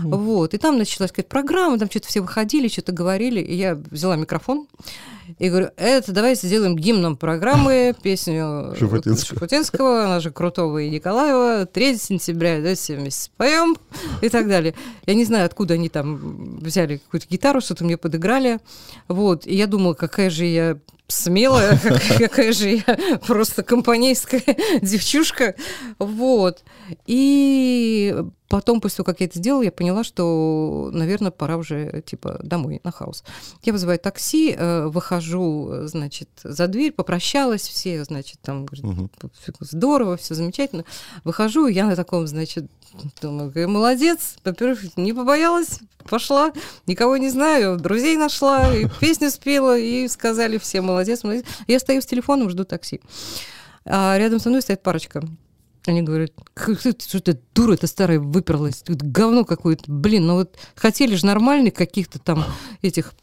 [0.03, 0.53] Вот.
[0.53, 3.41] И там началась какая-то программа, там что-то все выходили, что-то говорили.
[3.41, 4.67] И я взяла микрофон
[5.39, 11.65] и говорю, это давайте сделаем гимном программы песню Шуфутинского, Шуфутинского она же Крутого и Николаева,
[11.65, 13.77] 3 сентября, да, все вместе споем
[14.21, 14.73] и так далее.
[15.05, 18.59] Я не знаю, откуда они там взяли какую-то гитару, что-то мне подыграли.
[19.07, 20.77] Вот, и я думала, какая же я
[21.11, 21.79] смелая,
[22.17, 24.43] какая же я просто компанейская
[24.81, 25.55] девчушка.
[25.99, 26.63] Вот.
[27.05, 28.15] И
[28.49, 32.81] потом, после того, как я это сделала, я поняла, что, наверное, пора уже, типа, домой,
[32.83, 33.23] на хаос.
[33.63, 34.87] Я вызываю такси, э,
[35.21, 39.09] выхожу, значит, за дверь, попрощалась, все, значит, там, говорят, угу.
[39.59, 40.83] здорово, все замечательно.
[41.23, 42.65] Выхожу, я на таком, значит,
[43.21, 45.79] думаю, молодец, во-первых, не побоялась,
[46.09, 46.51] пошла,
[46.87, 51.45] никого не знаю, друзей нашла, и песню спела, и сказали все, молодец, молодец.
[51.67, 53.01] Я стою с телефоном, жду такси.
[53.85, 55.23] А рядом со мной стоит парочка
[55.87, 59.83] они говорят, что ты дура, ты старая выперлась, тут говно какое-то.
[59.87, 62.45] Блин, ну вот хотели же нормальных каких-то там
[62.83, 63.15] этих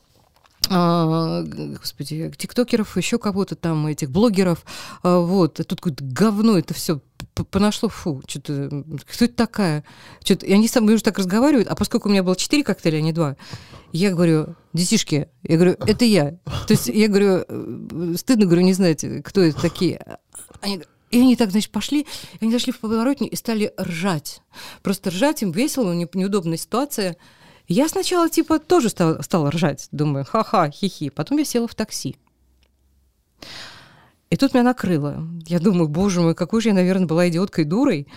[0.71, 4.65] а, господи, тиктокеров, еще кого-то там, этих блогеров,
[5.03, 7.01] а, вот, тут какое-то говно, это все
[7.51, 9.85] понашло, фу, что-то, кто это такая?
[10.25, 12.99] Что-то, и они со мной уже так разговаривают, а поскольку у меня было четыре коктейля,
[12.99, 13.37] а не два,
[13.93, 16.39] я говорю, детишки, я говорю, это я.
[16.67, 20.19] То есть я говорю, э, стыдно, говорю, не знаете, кто это такие.
[20.61, 22.07] Они и они так, значит, пошли,
[22.41, 24.43] они зашли в подворотню и стали ржать.
[24.83, 27.17] Просто ржать им весело, неудобная ситуация.
[27.69, 29.89] Я сначала, типа, тоже стала, стала ржать.
[29.93, 31.11] Думаю, ха-ха, хихи.
[31.11, 32.17] Потом я села в такси.
[34.31, 35.23] И тут меня накрыло.
[35.47, 38.09] Я думаю, боже мой, какой же я, наверное, была идиоткой дурой.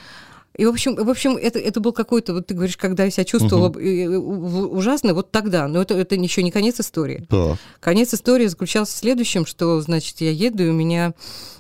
[0.58, 3.24] И, в общем, в общем это, это был какой-то, вот ты говоришь, когда я себя
[3.24, 4.78] чувствовала угу.
[4.78, 5.68] ужасно, вот тогда.
[5.68, 7.26] Но это, это еще не конец истории.
[7.30, 7.58] Да.
[7.80, 11.14] Конец истории заключался в следующем, что, значит, я еду, и у меня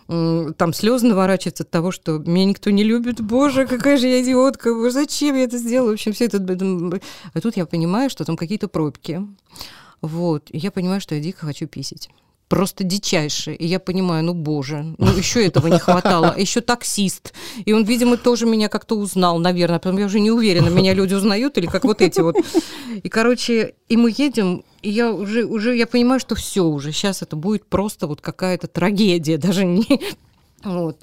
[0.08, 3.22] там слезы наворачиваются от того, что меня никто не любит.
[3.22, 5.92] Боже, какая же я идиотка, боже, зачем я это сделала?
[5.92, 6.38] В общем, все это...
[7.34, 9.22] А тут я понимаю, что там какие-то пробки.
[10.02, 10.50] Вот.
[10.50, 12.10] И я понимаю, что я дико хочу писать
[12.52, 13.56] просто дичайший.
[13.56, 16.36] И я понимаю, ну боже, ну еще этого не хватало.
[16.38, 17.34] Еще таксист.
[17.64, 19.80] И он, видимо, тоже меня как-то узнал, наверное.
[19.80, 22.36] Потом я уже не уверена, меня люди узнают или как вот эти вот.
[23.04, 27.22] И, короче, и мы едем, и я уже, уже я понимаю, что все уже, сейчас
[27.22, 30.02] это будет просто вот какая-то трагедия, даже не...
[30.66, 30.98] Вот.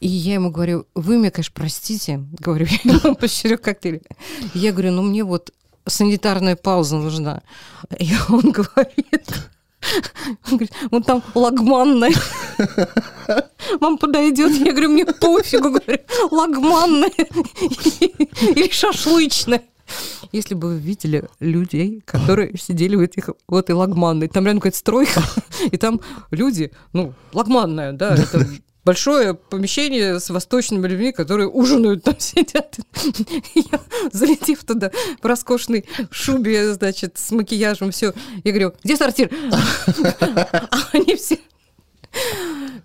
[0.00, 4.02] И я ему говорю, вы меня, конечно, простите, говорю, я по четырех коктейлей.
[4.52, 5.50] Я говорю, ну мне вот
[5.86, 7.40] санитарная пауза нужна.
[7.98, 9.50] И он говорит,
[10.46, 12.12] он говорит, вот там лагманная.
[13.80, 14.52] Вам подойдет?
[14.52, 15.98] Я говорю, мне пофигу, говорю,
[16.30, 17.10] лагманная
[18.40, 19.62] или шашлычная.
[20.32, 24.78] Если бы вы видели людей, которые сидели в этих в этой лагманной, там рядом какая-то
[24.78, 25.22] стройка,
[25.70, 28.46] и там люди, ну, лагманная, да, это
[28.84, 32.78] большое помещение с восточными людьми, которые ужинают там сидят.
[33.54, 33.80] Я,
[34.12, 38.12] залетев туда в роскошной шубе, значит, с макияжем, все.
[38.44, 39.30] Я говорю, где сортир?
[39.50, 41.38] А они все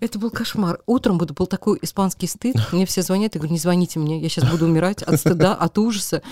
[0.00, 0.80] это был кошмар.
[0.86, 2.56] Утром был, был такой испанский стыд.
[2.72, 5.78] Мне все звонят, я говорю, не звоните мне, я сейчас буду умирать от стыда, от
[5.78, 6.22] ужаса.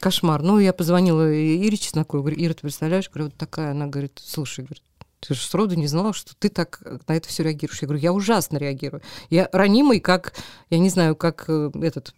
[0.00, 0.42] Кошмар.
[0.42, 3.08] Ну, я позвонила Ире Чесноковой, говорю, Ира, ты представляешь?
[3.08, 3.72] Говорю, вот такая.
[3.72, 4.82] Она говорит, слушай, говорит,
[5.20, 7.80] ты же сроду не знала, что ты так на это все реагируешь.
[7.82, 9.02] Я говорю, я ужасно реагирую.
[9.28, 10.34] Я ранимый, как,
[10.70, 12.14] я не знаю, как э, этот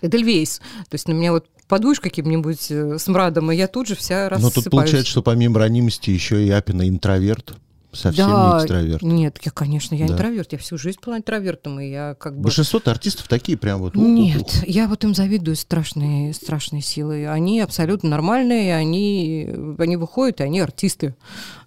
[0.00, 0.58] Эдельвейс.
[0.58, 4.28] То есть на меня вот подуешь каким-нибудь э, смрадом, и я тут же вся Но
[4.30, 4.54] рассыпаюсь.
[4.54, 7.54] тут получается, что помимо ранимости еще и Апина интроверт,
[7.94, 9.02] совсем да, не экстраверт.
[9.02, 10.14] Нет, я, конечно, я Да.
[10.14, 10.52] интроверт.
[10.52, 12.42] Я всю жизнь была интровертом, и я как бы...
[12.42, 13.94] Большинство артистов такие прям вот...
[13.94, 17.28] Нет, я вот им завидую страшные, страшные силы.
[17.28, 21.14] Они абсолютно нормальные, они, они выходят, и они артисты.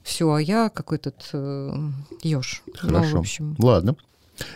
[0.04, 1.74] Все, а я какой-то э,
[2.24, 2.64] еж.
[2.82, 3.18] Ну, Хорошо.
[3.18, 3.56] в общем.
[3.60, 3.96] Ладно.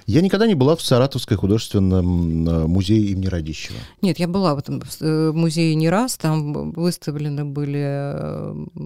[0.06, 3.80] Я никогда не была в Саратовской художественном э, музее имени Радищева.
[4.02, 8.82] Нет, я была в этом э, музее не раз, там выставлены были, э, э,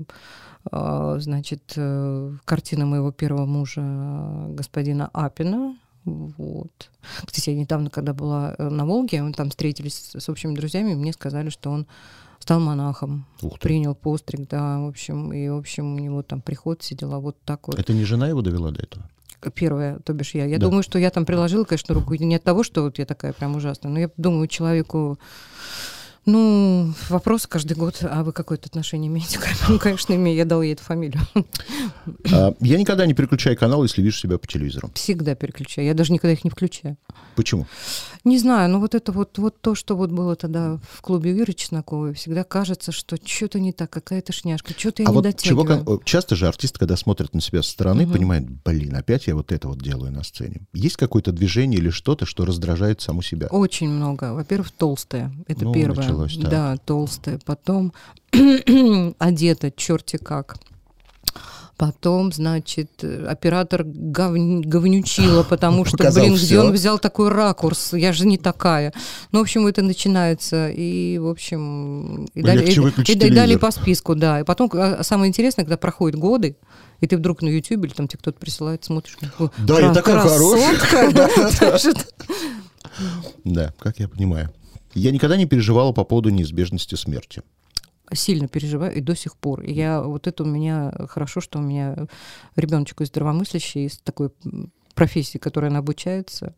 [0.71, 5.77] значит, э, картины моего первого мужа, э, господина Апина.
[6.05, 6.91] Вот.
[7.25, 11.13] Кстати, я недавно, когда была э, на Волге, мы там встретились с общими друзьями, мне
[11.13, 11.87] сказали, что он
[12.39, 13.25] стал монахом,
[13.59, 17.35] принял постриг, да, в общем, и, в общем, у него там приход, все дела, вот
[17.43, 17.79] так вот.
[17.79, 19.09] Это не жена его довела до этого?
[19.53, 20.45] Первое, то бишь я.
[20.45, 20.67] Я Да.
[20.67, 23.55] думаю, что я там приложила, конечно, руку не от того, что вот я такая прям
[23.55, 25.19] ужасная, но я думаю, человеку,
[26.25, 29.39] ну, вопрос каждый год, а вы какое-то отношение имеете?
[29.69, 31.21] Ну, конечно, имею, я дал ей эту фамилию.
[32.31, 34.89] А, Я никогда не переключаю канал, если вижу себя по телевизору.
[34.95, 36.97] Всегда переключаю, я даже никогда их не включаю.
[37.35, 37.67] Почему?
[38.25, 41.53] Не знаю, но вот это вот, вот то, что вот было тогда в клубе Веры
[41.53, 45.61] Чесноковой, всегда кажется, что что-то не так, какая-то шняшка, что-то я а не вот чего,
[45.61, 45.85] дотягиваю.
[45.85, 48.13] кон- часто же артисты, когда смотрят на себя со стороны, Мгм.
[48.13, 50.61] понимают, блин, опять я вот это вот делаю на сцене.
[50.73, 53.45] Есть какое-то движение или что-то, что раздражает саму себя?
[53.51, 54.33] Очень много.
[54.33, 55.31] Во-первых, толстая.
[55.47, 55.95] Это Ну, первое.
[55.95, 56.49] началось, так.
[56.49, 57.39] Да, толстая.
[57.45, 57.93] Потом
[59.19, 60.57] одета черти как.
[61.77, 66.61] Потом, значит, оператор говн- говнючила, потому что, Показал блин, где всё.
[66.65, 67.91] он взял такой ракурс?
[67.93, 68.93] Я же не такая.
[69.33, 70.69] Ну, в общем, это начинается.
[70.69, 73.59] И, в общем, и, Легче и- и и телевизор.
[73.59, 74.39] по списку, да.
[74.39, 76.55] И потом, а, самое интересное, когда проходят годы,
[77.01, 80.21] и ты вдруг на YouTube или там тебе кто-то присылает, смотришь, ну, Да, я такая
[80.21, 81.91] красотка.
[83.43, 84.49] Да, как я понимаю.
[84.93, 87.41] Я никогда не переживала по поводу неизбежности смерти.
[88.13, 89.61] Сильно переживаю и до сих пор.
[89.61, 92.07] И я вот это у меня хорошо, что у меня
[92.55, 94.29] ребеночек здравомыслящий из такой
[94.95, 96.55] профессии, которой она обучается.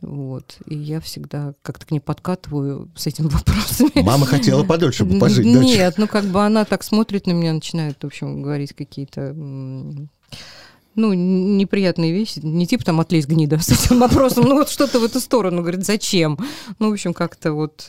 [0.00, 0.58] Вот.
[0.66, 4.02] И я всегда как-то к ней подкатываю с этими вопросами.
[4.02, 5.64] Мама хотела подольше пожить, дочь.
[5.64, 9.34] Нет, ну как бы она так смотрит на меня, начинает, в общем, говорить какие-то
[10.96, 12.38] ну, неприятные вещи.
[12.38, 15.60] Не типа там отлезь гнида с этим вопросом, ну вот что-то в эту сторону.
[15.60, 16.38] Говорит, зачем?
[16.78, 17.86] Ну, в общем, как-то вот...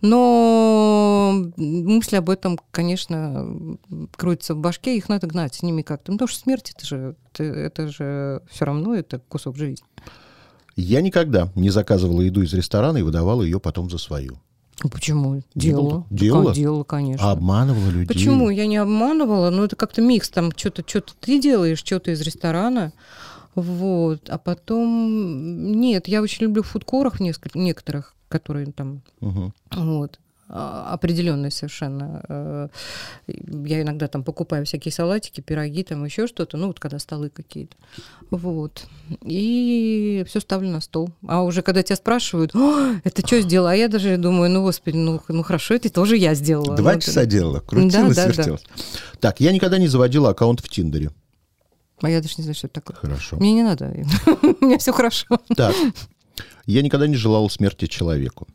[0.00, 3.76] Но мысли об этом, конечно,
[4.16, 6.12] крутятся в башке, их надо гнать с ними как-то.
[6.12, 9.84] Ну, потому что смерть это же, это, это же все равно это кусок жизни.
[10.76, 14.38] Я никогда не заказывала еду из ресторана и выдавала ее потом за свою.
[14.82, 15.42] Ну, Почему?
[15.54, 16.06] Делала.
[16.08, 16.54] Делала?
[16.54, 17.28] делала, конечно.
[17.28, 18.06] А обманывала людей.
[18.06, 18.48] Почему?
[18.48, 22.92] Я не обманывала, но это как-то микс, там что-то что ты делаешь, что-то из ресторана,
[23.60, 25.72] вот, а потом...
[25.80, 29.52] Нет, я очень люблю в фудкорах несколько, некоторых, которые там, Мгм.
[29.72, 30.18] вот,
[30.52, 32.22] а, определенные совершенно.
[32.28, 32.68] Э,
[33.28, 37.76] Я иногда там покупаю всякие салатики, пироги, там еще что-то, ну вот когда столы какие-то.
[38.32, 38.84] Вот.
[39.22, 41.10] И все ставлю на стол.
[41.28, 43.70] А уже когда тебя спрашивают, «О, это что сделала?
[43.70, 46.74] А я даже думаю, ну господи, ну, ну хорошо, это тоже я сделала.
[46.76, 48.56] Два Ну, часа это- делала, крутилась, Да, да, да.
[49.20, 51.10] Так, я никогда не заводила аккаунт в Тиндере.
[52.02, 52.96] А я даже не знаю, что это такое.
[52.96, 53.36] Хорошо.
[53.36, 53.86] Мне не надо.
[54.60, 55.26] У меня все хорошо.
[55.56, 55.74] Так,
[56.66, 58.46] я никогда не желала смерти человеку.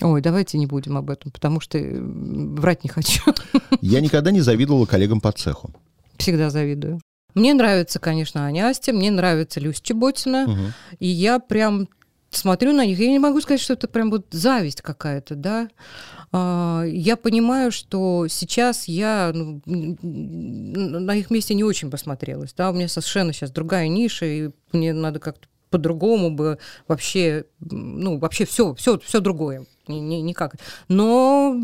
[0.00, 3.20] Ой, давайте не будем об этом, потому что врать не хочу.
[3.80, 5.70] Я никогда не завидовала коллегам по цеху.
[6.18, 7.00] Всегда завидую.
[7.34, 10.72] Мне нравится, конечно, Аня Астя, мне нравится Люся Чеботина, Мгм.
[11.00, 11.88] и я прям
[12.30, 15.68] смотрю на них, я не могу сказать, что это прям вот зависть какая-то, да.
[16.32, 22.74] А, Я понимаю, что сейчас я ну, на их месте не очень посмотрелась, да, у
[22.74, 28.74] меня совершенно сейчас другая ниша, и мне надо как-то по-другому бы вообще, ну, вообще все,
[28.74, 29.66] все, все другое.
[29.86, 30.56] Ни- ни- Никак.
[30.88, 31.56] Но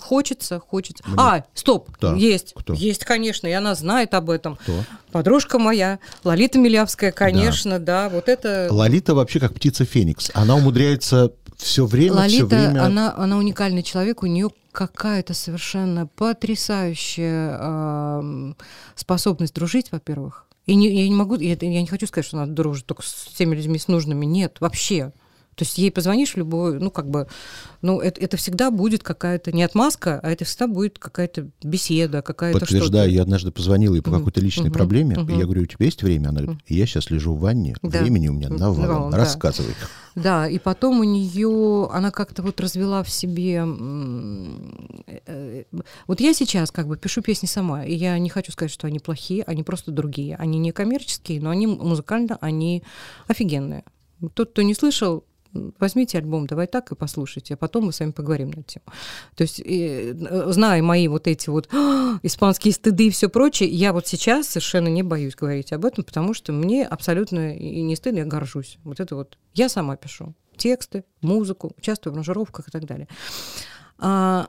[0.00, 1.02] хочется, хочется.
[1.06, 2.52] Мне- А, стоп, Так, есть.
[2.54, 2.72] кто?
[2.74, 4.56] Есть, конечно, и она знает об этом.
[4.56, 4.84] Кто?
[5.10, 8.68] Подружка моя, Лолита Милявская, конечно, да, вот это...
[8.70, 10.30] Лолита вообще как птица Феникс.
[10.34, 12.84] Она умудряется все время, все Лолита, время...
[12.84, 18.56] она, она уникальный человек, у нее какая-то совершенно потрясающая ам,
[18.94, 20.45] способность дружить, во-первых.
[20.66, 23.28] И не, я не могу, я, я не хочу сказать, что она дружит только с
[23.36, 24.26] теми людьми, с нужными.
[24.26, 25.12] Нет, вообще.
[25.56, 27.26] То есть ей позвонишь в любой, ну, как бы,
[27.80, 32.60] ну, это, это всегда будет какая-то, не отмазка, а это всегда будет какая-то беседа, какая-то
[32.60, 35.38] Подтверждаю, я однажды позвонила ей по Мгм, какой-то личной мгм, проблеме, и мгм.
[35.38, 36.28] я говорю, у тебя есть время?
[36.28, 38.00] Она говорит, я сейчас лежу в ванне, Да.
[38.02, 39.16] времени у меня навалом, да.
[39.16, 39.74] рассказывай.
[40.14, 43.64] Да, и потом у нее, она как-то вот развела в себе...
[45.06, 45.64] э, э,
[46.06, 48.98] Вот я сейчас как бы пишу песни сама, и я не хочу сказать, что они
[48.98, 50.36] плохие, они просто другие.
[50.36, 52.82] Они не коммерческие, но они музыкально, они
[53.26, 53.84] офигенные.
[54.34, 55.24] Тот, кто не слышал,
[55.78, 58.84] возьмите альбом, давай так и послушайте, а потом мы с вами поговорим на эту тему.
[59.34, 63.68] То есть, и, э, зная мои вот эти вот «А, испанские стыды и все прочее,
[63.68, 67.96] я вот сейчас совершенно не боюсь говорить об этом, потому что мне абсолютно и не
[67.96, 68.78] стыдно, я горжусь.
[68.84, 73.08] Вот это вот я сама пишу тексты, музыку, участвую в аранжировках и так далее.
[73.98, 74.48] А,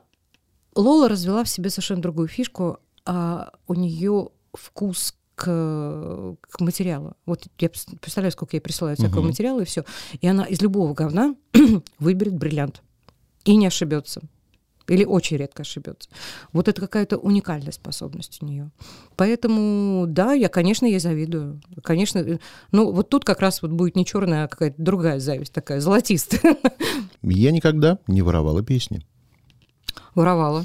[0.74, 2.78] Лола развела в себе совершенно другую фишку.
[3.04, 7.14] А у нее вкус к, к материалу.
[7.24, 9.28] Вот я представляю, сколько ей присылают всякого uh-huh.
[9.28, 9.84] материала, и все.
[10.20, 11.36] И она из любого говна
[11.98, 12.82] выберет бриллиант.
[13.44, 14.22] И не ошибется.
[14.88, 16.08] Или очень редко ошибется.
[16.52, 18.70] Вот это какая-то уникальная способность у нее.
[19.16, 21.60] Поэтому, да, я, конечно, ей завидую.
[21.82, 22.38] Конечно, э,
[22.72, 26.56] ну вот тут как раз вот будет не черная, а какая-то другая зависть, такая золотистая.
[27.22, 29.06] Я никогда не воровала песни.
[30.14, 30.64] Воровала.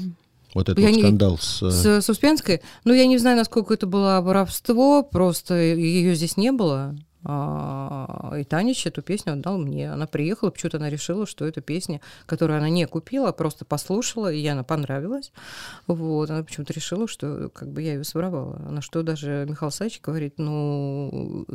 [0.54, 1.38] Вот этот вот скандал не...
[1.38, 1.70] с...
[1.70, 2.62] С, с Успенской.
[2.84, 6.96] Ну, я не знаю, насколько это было воровство, просто ее здесь не было.
[7.26, 9.90] А, и Танич эту песню отдал мне.
[9.90, 14.30] Она приехала, почему-то она решила, что это песня, которую она не купила, а просто послушала,
[14.30, 15.32] и ей она понравилась.
[15.86, 16.30] Вот.
[16.30, 18.58] Она почему-то решила, что как бы я ее своровала.
[18.70, 21.46] На что даже Михаил Сач говорит, ну,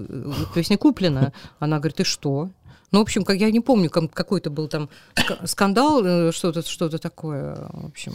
[0.56, 1.34] песня куплена.
[1.60, 2.50] Она говорит, ты что?
[2.92, 4.90] Ну, в общем, как я не помню, какой-то был там
[5.46, 7.56] скандал, э, что-то что такое.
[7.72, 8.14] В общем,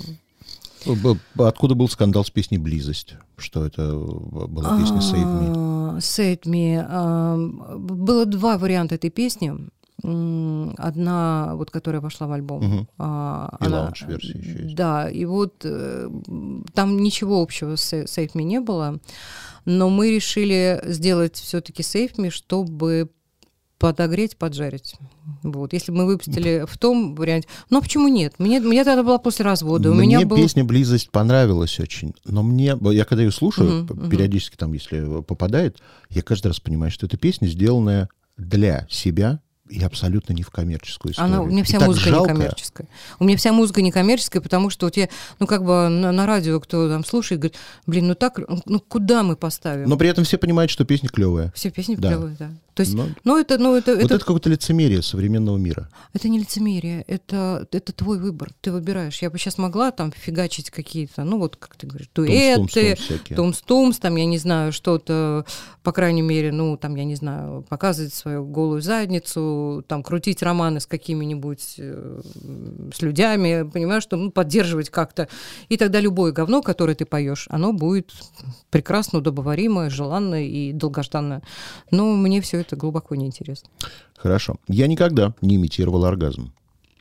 [1.38, 3.14] Откуда был скандал с песней «Близость»?
[3.36, 5.98] Что это была песня «Save Me»?
[5.98, 7.78] «Save Me».
[7.78, 9.52] Было два варианта этой песни.
[10.02, 12.64] Одна, вот, которая вошла в альбом.
[12.64, 12.86] Угу.
[12.98, 14.74] А, и лаунж-версия еще есть.
[14.74, 16.10] Да, и вот э,
[16.74, 18.98] там ничего общего с «Save Me» не было,
[19.64, 23.08] но мы решили сделать все-таки «Save Me», чтобы
[23.84, 24.94] подогреть, поджарить.
[25.42, 25.74] Вот.
[25.74, 27.48] Если бы мы выпустили в том варианте...
[27.68, 28.34] Ну, а почему нет?
[28.38, 29.90] Мне, мне тогда была после развода.
[29.90, 30.36] Мне У меня был...
[30.38, 32.14] песня «Близость» понравилась очень.
[32.24, 32.78] Но мне...
[32.92, 37.18] Я когда ее слушаю, uh-huh, периодически там, если попадает, я каждый раз понимаю, что эта
[37.18, 38.08] песня сделанная
[38.38, 41.34] для себя, и абсолютно не в коммерческую историю.
[41.34, 42.88] Она, у меня вся и музыка не коммерческая.
[43.18, 45.08] У меня вся музыка не коммерческая, потому что вот я,
[45.38, 47.56] ну как бы на, на радио кто там слушает, говорит,
[47.86, 49.88] блин, ну так, ну куда мы поставим?
[49.88, 51.50] Но при этом все понимают, что песня клевая.
[51.54, 52.08] Все песни да.
[52.08, 52.50] клевые, да.
[52.74, 55.88] То есть, Но, ну это, ну это, вот это, это какое-то лицемерие современного мира.
[56.12, 59.22] Это не лицемерие, это это твой выбор, ты выбираешь.
[59.22, 62.96] Я бы сейчас могла там фигачить какие-то, ну вот как ты говоришь, дуэты,
[63.28, 65.46] тумс-тумс, там я не знаю что-то,
[65.84, 69.53] по крайней мере, ну там я не знаю, показывать свою голую задницу,
[69.86, 72.20] там крутить романы с какими-нибудь э,
[72.94, 75.28] с людьми, понимаешь, что ну, поддерживать как-то,
[75.68, 78.12] и тогда любое говно, которое ты поешь, оно будет
[78.70, 81.42] прекрасно, удобоваримое, желанное и долгожданное.
[81.90, 83.68] Но мне все это глубоко неинтересно.
[84.16, 84.56] Хорошо.
[84.68, 86.52] Я никогда не имитировал оргазм.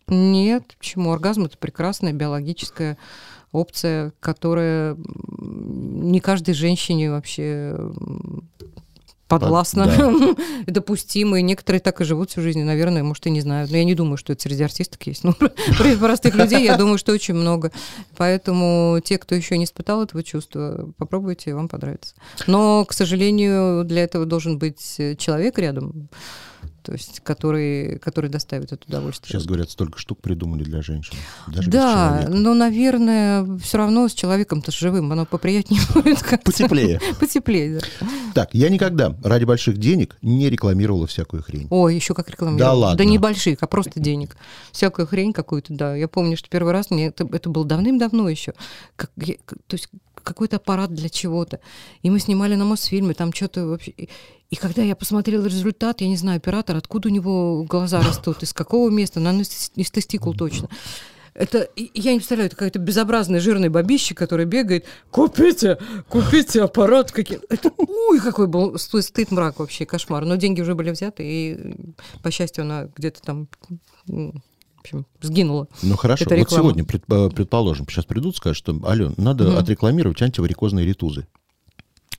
[0.07, 1.11] Нет, почему?
[1.11, 2.97] Оргазм— это прекрасная биологическая
[3.51, 4.97] опция, которая
[5.39, 7.77] не каждой женщине вообще
[9.39, 10.35] подвластно, да.
[10.67, 13.71] допустимо, и некоторые так и живут всю жизнь, наверное, может, и не знают.
[13.71, 15.23] Но я не думаю, что это среди артисток есть.
[15.23, 15.33] Но
[15.99, 17.71] простых людей, я думаю, что очень много.
[18.17, 22.15] Поэтому те, кто еще не испытал этого чувства, попробуйте, вам понравится.
[22.47, 26.09] Но, к сожалению, для этого должен быть человек рядом,
[26.83, 29.31] то есть который, который доставит это удовольствие.
[29.31, 31.15] Сейчас говорят, столько штук придумали для женщин.
[31.47, 36.19] Даже да, но, наверное, все равно с человеком-то живым оно поприятнее будет.
[36.43, 36.99] Потеплее.
[37.19, 38.07] Потеплее, да.
[38.35, 41.67] Так, я никогда ради больших денег не рекламировала всякую хрень.
[41.69, 42.59] Ой, еще как рекламировала.
[42.59, 42.97] Да ладно.
[42.97, 44.35] Да не больших, а просто денег.
[44.71, 45.95] Всякую хрень какую-то, да.
[45.95, 48.53] Я помню, что первый раз мне это, это было давным-давно еще.
[48.95, 49.89] Как, я, то есть
[50.23, 51.59] какой-то аппарат для чего-то.
[52.01, 53.93] И мы снимали на Мосфильме, там что-то вообще...
[54.49, 58.53] И когда я посмотрела результат, я не знаю, оператор, откуда у него глаза растут, из
[58.53, 59.45] какого места, наверное,
[59.75, 60.69] из тестикул точно.
[61.33, 67.11] Это, я не представляю, это какой-то безобразный жирный бабище, который бегает, купите, купите аппарат.
[67.11, 67.39] Какие...
[67.49, 70.25] Это, ой, какой был стыд, мрак вообще, кошмар.
[70.25, 71.75] Но деньги уже были взяты, и,
[72.21, 73.47] по счастью, она где-то там
[74.83, 75.67] общем, сгинула.
[75.81, 79.57] Ну хорошо, вот сегодня, предположим, сейчас придут, скажут, что, Ален, надо mm.
[79.57, 81.27] отрекламировать антиварикозные ритузы.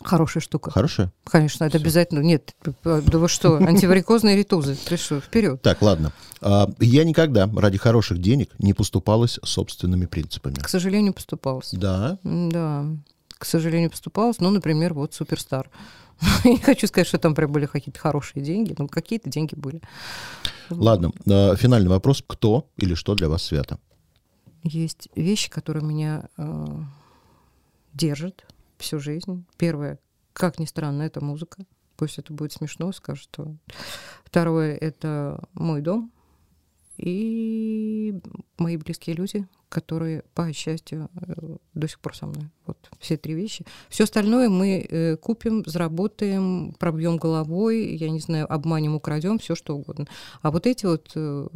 [0.03, 0.71] Хорошая штука.
[0.71, 1.13] Хорошая?
[1.25, 1.85] Конечно, это Все.
[1.85, 2.21] обязательно.
[2.21, 2.55] Нет,
[2.85, 4.77] да вы что, антиварикозные ритузы.
[4.77, 5.63] Ты что, вперед.
[5.63, 6.13] Так, ладно.
[6.43, 10.55] А, я никогда ради хороших денег не поступалась собственными принципами.
[10.57, 11.71] К сожалению, поступалась.
[11.73, 12.19] Да?
[12.23, 12.87] Да.
[13.39, 14.41] К сожалению, поступалась.
[14.41, 15.71] Ну, например, вот «Суперстар».
[16.45, 19.81] Не хочу сказать, что там прям были какие-то хорошие деньги, но какие-то деньги были.
[20.71, 22.23] Ладно, а, финальный вопрос.
[22.27, 23.79] Кто или что для вас свято?
[24.63, 26.67] Есть вещи, которые меня э,
[27.93, 28.47] держат,
[28.79, 29.45] всю жизнь.
[29.59, 29.99] Первое,
[30.33, 31.67] как ни странно, это музыка.
[31.97, 33.55] Пусть это будет смешно, скажут, что...
[34.25, 36.11] Второе— это мой дом.
[36.97, 38.21] И
[38.59, 42.49] мои близкие люди, которые, по счастью, э, до сих пор со мной.
[42.67, 43.65] Вот все три вещи.
[43.89, 49.77] Все остальное мы э, купим, заработаем, пробьем головой, я не знаю, обманем, украдем, все что
[49.77, 50.07] угодно.
[50.43, 51.49] А вот эти вот э,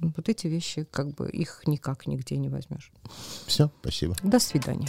[0.00, 2.90] вот эти вещи, как бы их никак нигде не возьмешь.
[3.46, 4.16] Все, спасибо.
[4.24, 4.88] До свидания.